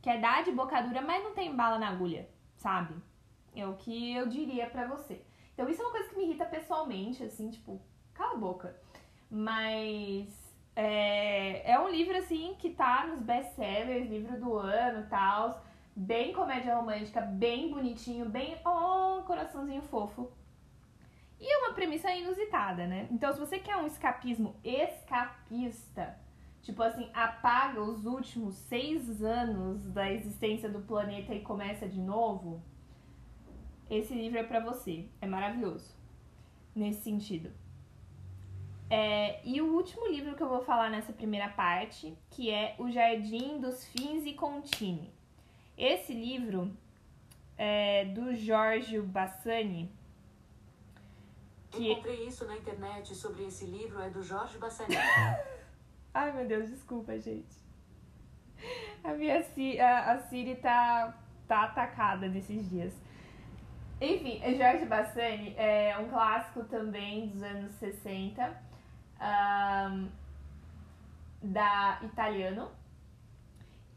[0.00, 2.94] Quer dar de bocadura, mas não tem bala na agulha, sabe?
[3.56, 5.24] É o que eu diria pra você.
[5.54, 7.80] Então, isso é uma coisa que me irrita pessoalmente, assim, tipo,
[8.12, 8.76] cala a boca.
[9.30, 10.28] Mas
[10.76, 15.64] é, é um livro, assim, que tá nos best-sellers, livro do ano e tal.
[15.96, 18.58] Bem comédia romântica, bem bonitinho, bem.
[18.66, 20.30] Oh, coraçãozinho fofo.
[21.40, 23.08] E é uma premissa inusitada, né?
[23.10, 26.18] Então, se você quer um escapismo escapista,
[26.62, 32.62] tipo assim, apaga os últimos seis anos da existência do planeta e começa de novo,
[33.90, 35.06] esse livro é para você.
[35.20, 35.94] É maravilhoso
[36.74, 37.50] nesse sentido.
[38.88, 42.90] É, e o último livro que eu vou falar nessa primeira parte, que é O
[42.90, 45.12] Jardim dos Fins e Contini.
[45.76, 46.70] Esse livro
[47.58, 49.90] é do Giorgio Bassani,
[51.76, 51.92] que...
[51.92, 54.96] Encontrei isso na internet sobre esse livro, é do Jorge Bassani.
[56.14, 57.54] Ai, meu Deus, desculpa, gente.
[59.04, 61.14] A minha a, a Siri tá,
[61.46, 62.92] tá atacada nesses dias.
[64.00, 68.62] Enfim, Jorge Bassani é um clássico também dos anos 60,
[69.90, 70.08] um,
[71.42, 72.70] da Italiano.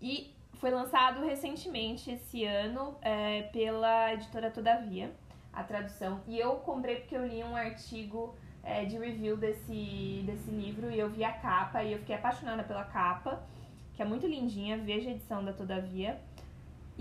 [0.02, 5.12] E foi lançado recentemente esse ano é, pela editora Todavia
[5.52, 6.22] a tradução.
[6.28, 8.34] E eu comprei porque eu li um artigo
[8.64, 12.64] é, de review desse, desse livro e eu vi a capa e eu fiquei apaixonada
[12.64, 13.42] pela capa,
[13.94, 16.22] que é muito lindinha, veja a edição da Todavia.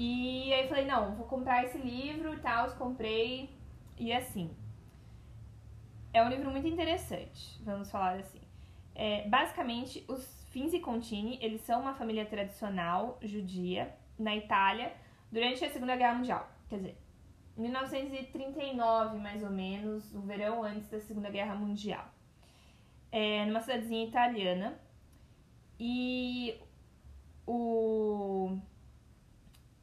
[0.01, 3.51] E aí falei, não, vou comprar esse livro e tal, comprei.
[3.99, 4.57] E assim,
[6.13, 8.41] é um livro muito interessante, vamos falar assim.
[8.95, 14.93] É, basicamente, os Fins e Contini, eles são uma família tradicional judia na Itália
[15.33, 16.49] durante a Segunda Guerra Mundial.
[16.69, 16.99] Quer dizer,
[17.57, 22.07] 1939, mais ou menos, o verão antes da Segunda Guerra Mundial.
[23.11, 24.79] É, numa cidadezinha italiana.
[25.81, 26.57] E
[27.45, 28.59] o.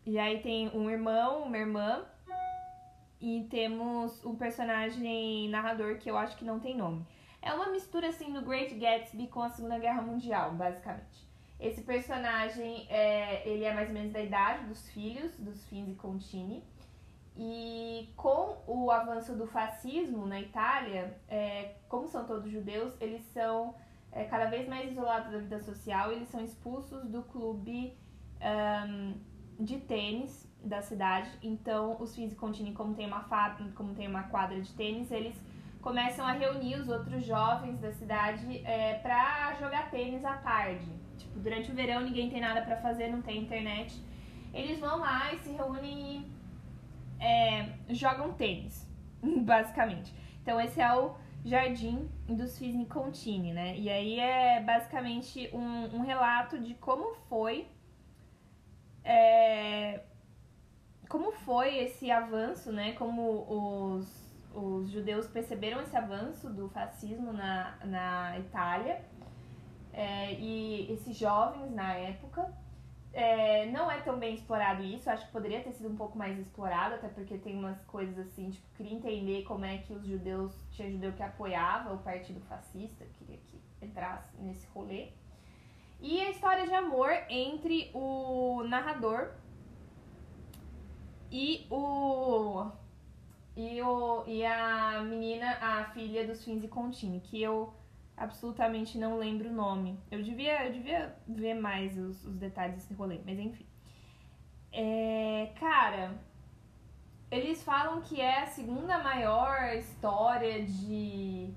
[0.06, 2.06] E aí tem um irmão, uma irmã.
[3.20, 7.06] E temos um personagem narrador que eu acho que não tem nome.
[7.42, 11.26] É uma mistura assim do Great Gatsby com a Segunda Guerra Mundial, basicamente.
[11.60, 15.96] Esse personagem, é, ele é mais ou menos da idade dos filhos, dos Fins e
[15.96, 16.64] Contini.
[17.38, 23.76] E com o avanço do fascismo na Itália, é, como são todos judeus, eles são
[24.12, 27.98] é, cada vez mais isolados da vida social, eles são expulsos do clube
[28.42, 29.14] um,
[29.60, 31.30] de tênis da cidade.
[31.42, 33.26] Então, os fins e contini, como tem uma
[33.76, 35.36] como tem uma quadra de tênis, eles
[35.82, 40.90] começam a reunir os outros jovens da cidade é, para jogar tênis à tarde.
[41.18, 44.02] Tipo, durante o verão ninguém tem nada para fazer, não tem internet.
[44.52, 46.26] Eles vão lá e se reúnem
[47.20, 48.90] e é, jogam tênis,
[49.44, 50.12] basicamente.
[50.42, 53.78] Então esse é o Jardim dos Fisni Contini, né?
[53.78, 57.68] E aí é basicamente um, um relato de como foi
[59.06, 60.02] é,
[61.08, 62.94] como foi esse avanço, né?
[62.94, 64.08] Como os,
[64.54, 69.02] os judeus perceberam esse avanço do fascismo na, na Itália
[69.94, 72.52] é, e esses jovens na época
[73.14, 76.38] é, não é tão bem explorado isso, acho que poderia ter sido um pouco mais
[76.38, 80.54] explorado, até porque tem umas coisas assim, tipo, queria entender como é que os judeus,
[80.72, 85.12] tinha judeu que apoiava o partido fascista, queria que entrasse nesse rolê.
[86.08, 89.32] E a história de amor entre o narrador
[91.32, 92.70] e o
[93.58, 97.74] e, o, e a menina, a filha dos Fins e Contini, que eu
[98.16, 100.00] absolutamente não lembro o nome.
[100.12, 103.66] Eu devia, eu devia ver mais os, os detalhes desse rolê, mas enfim.
[104.72, 106.14] É, cara,
[107.32, 111.52] eles falam que é a segunda maior história de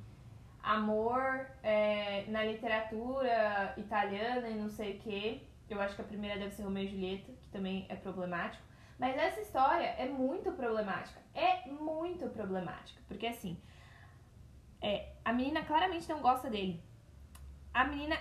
[0.69, 5.49] amor é, na literatura italiana e não sei o que.
[5.69, 8.62] Eu acho que a primeira deve ser Romeo e Julieta, que também é problemático.
[8.99, 11.21] Mas essa história é muito problemática.
[11.35, 13.01] É muito problemática.
[13.09, 13.57] Porque assim,
[14.83, 16.83] é, a menina claramente não gosta dele.
[17.73, 18.16] A menina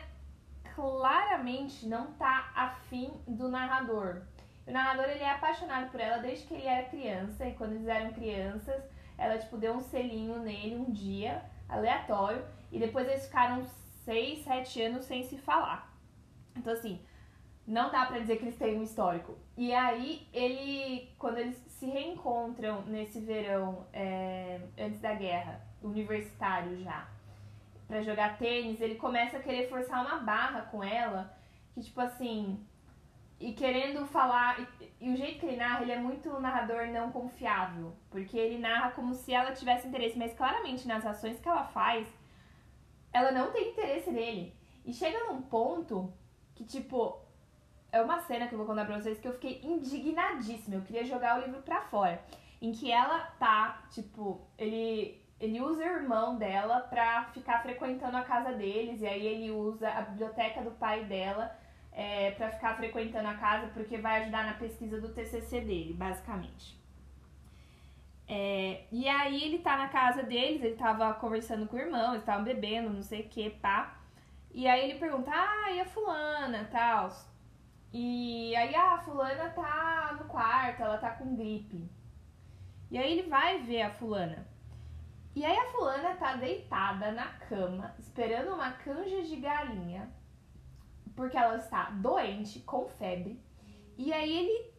[0.74, 4.22] claramente não tá afim do narrador.
[4.66, 7.88] O narrador ele é apaixonado por ela desde que ele era criança e quando eles
[7.88, 8.84] eram crianças
[9.18, 13.66] ela, tipo, deu um selinho nele um dia, aleatório, e depois eles ficaram
[14.06, 15.94] seis, sete anos sem se falar.
[16.56, 17.00] Então, assim,
[17.66, 19.38] não dá pra dizer que eles têm um histórico.
[19.58, 27.08] E aí, ele, quando eles se reencontram nesse verão, é, antes da guerra, universitário já,
[27.88, 31.34] para jogar tênis, ele começa a querer forçar uma barra com ela,
[31.74, 32.60] que tipo assim,
[33.40, 37.12] e querendo falar, e, e, o jeito que ele narra, ele é muito narrador não
[37.12, 41.64] confiável, porque ele narra como se ela tivesse interesse, mas claramente nas ações que ela
[41.66, 42.08] faz,
[43.14, 44.56] ela não tem interesse nele.
[44.84, 46.12] E chega num ponto
[46.56, 47.20] que, tipo,
[47.92, 50.76] é uma cena que eu vou contar pra vocês que eu fiquei indignadíssima.
[50.76, 52.22] Eu queria jogar o livro pra fora.
[52.60, 58.24] Em que ela tá, tipo, ele, ele usa o irmão dela pra ficar frequentando a
[58.24, 59.02] casa deles.
[59.02, 61.56] E aí ele usa a biblioteca do pai dela
[61.98, 66.80] é, pra ficar frequentando a casa porque vai ajudar na pesquisa do TCC dele, basicamente.
[68.28, 72.20] É, e aí ele tá na casa deles, ele tava conversando com o irmão, eles
[72.20, 73.98] estavam bebendo, não sei o que, pá.
[74.54, 77.10] E aí ele pergunta, ah, e a fulana, tal.
[77.92, 81.90] E aí a ah, fulana tá no quarto, ela tá com gripe.
[82.92, 84.48] E aí ele vai ver a fulana.
[85.36, 90.12] E aí a fulana tá deitada na cama, esperando uma canja de galinha,
[91.18, 93.42] porque ela está doente, com febre.
[93.98, 94.72] E aí ele,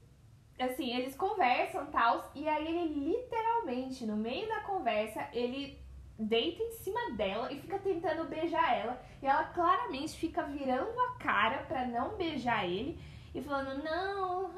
[0.60, 5.76] assim, eles conversam tal, e aí ele literalmente, no meio da conversa, ele
[6.16, 9.02] deita em cima dela e fica tentando beijar ela.
[9.20, 13.00] E ela claramente fica virando a cara para não beijar ele
[13.34, 14.48] e falando não,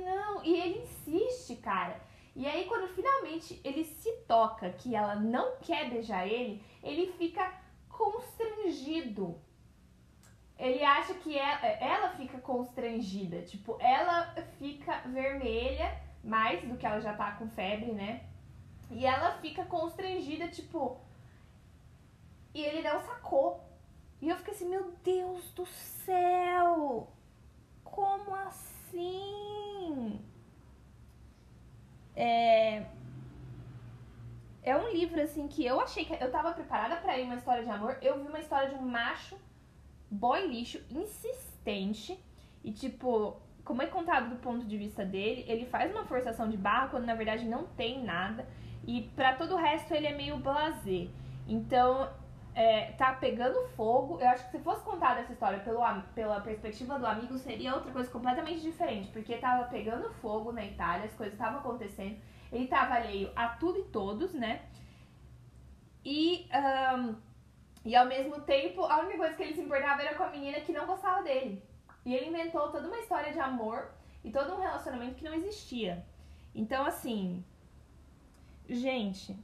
[0.00, 0.42] não.
[0.42, 2.00] E ele insiste, cara.
[2.34, 7.52] E aí quando finalmente ele se toca que ela não quer beijar ele, ele fica
[7.88, 9.40] constrangido.
[10.58, 16.86] Ele acha que ela, é, ela fica constrangida, tipo, ela fica vermelha mais do que
[16.86, 18.24] ela já tá com febre, né?
[18.90, 20.98] E ela fica constrangida, tipo,
[22.54, 23.60] e ele não sacou.
[24.20, 27.12] E eu fiquei assim, meu Deus do céu!
[27.84, 30.18] Como assim?
[32.14, 32.86] É.
[34.62, 37.62] É um livro assim que eu achei que eu tava preparada para ir uma história
[37.62, 37.98] de amor.
[38.00, 39.36] Eu vi uma história de um macho
[40.10, 42.18] boy lixo insistente
[42.64, 46.56] e tipo, como é contado do ponto de vista dele, ele faz uma forçação de
[46.56, 48.46] barra quando na verdade não tem nada
[48.86, 51.08] e para todo o resto ele é meio blasé.
[51.48, 52.08] Então,
[52.56, 54.18] é, tá pegando fogo.
[54.20, 55.80] Eu acho que se fosse contada essa história pelo,
[56.14, 59.10] pela perspectiva do amigo, seria outra coisa completamente diferente.
[59.10, 62.16] Porque tava pegando fogo na Itália, as coisas estavam acontecendo.
[62.50, 64.62] Ele tava alheio a tudo e todos, né?
[66.04, 66.48] E,
[66.96, 67.16] um,
[67.86, 70.60] e ao mesmo tempo, a única coisa que ele se importava era com a menina
[70.60, 71.62] que não gostava dele.
[72.04, 73.92] E ele inventou toda uma história de amor
[74.24, 76.04] e todo um relacionamento que não existia.
[76.52, 77.44] Então, assim.
[78.68, 79.36] Gente.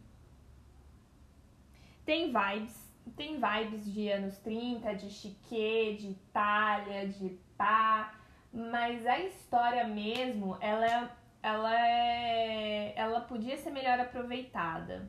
[2.05, 2.82] Tem vibes
[3.16, 8.14] tem vibes de anos 30, de chique, de Itália, de pá,
[8.53, 11.11] mas a história mesmo, ela
[11.43, 15.09] ela é, ela podia ser melhor aproveitada.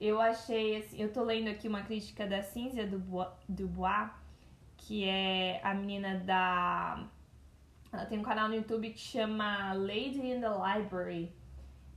[0.00, 4.10] Eu achei, assim, eu tô lendo aqui uma crítica da Cínzia Dubois,
[4.76, 7.08] que é a menina da
[7.96, 11.32] ela tem um canal no YouTube que chama Lady in the Library,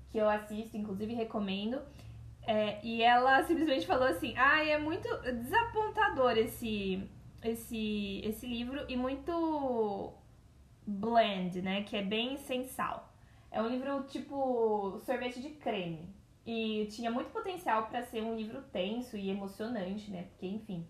[0.10, 1.82] que eu assisto, inclusive recomendo.
[2.48, 7.04] É, e ela simplesmente falou assim: ah, é muito desapontador esse,
[7.44, 10.14] esse, esse livro e muito
[10.88, 11.84] blend, né?
[11.84, 13.12] Que é bem sem sal.
[13.52, 16.08] É um livro tipo sorvete de creme.
[16.46, 20.24] E tinha muito potencial para ser um livro tenso e emocionante, né?
[20.32, 20.88] Porque, enfim,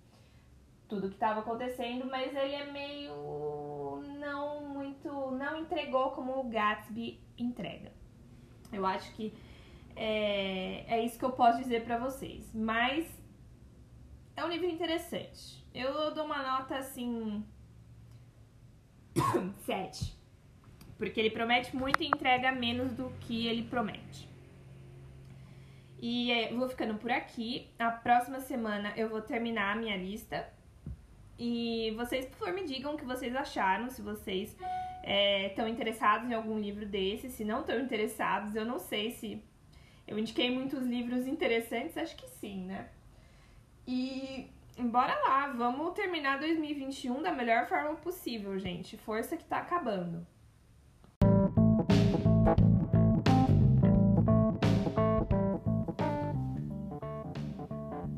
[0.87, 4.01] tudo que estava acontecendo, mas ele é meio.
[4.19, 5.31] não muito.
[5.31, 7.91] não entregou como o Gatsby entrega.
[8.71, 9.33] Eu acho que
[9.95, 12.49] é, é isso que eu posso dizer para vocês.
[12.53, 13.05] Mas
[14.35, 15.65] é um livro interessante.
[15.73, 17.45] Eu dou uma nota assim.
[19.65, 20.17] 7.
[20.97, 24.28] Porque ele promete muito e entrega menos do que ele promete.
[26.01, 27.69] E é, vou ficando por aqui.
[27.77, 30.47] A próxima semana eu vou terminar a minha lista.
[31.37, 33.89] E vocês, por favor, me digam o que vocês acharam.
[33.89, 34.55] Se vocês
[35.49, 37.29] estão é, interessados em algum livro desse.
[37.29, 39.43] Se não estão interessados, eu não sei se
[40.07, 42.89] eu indiquei muitos livros interessantes, acho que sim, né?
[43.85, 48.97] E bora lá, vamos terminar 2021 da melhor forma possível, gente.
[48.97, 50.25] Força que tá acabando.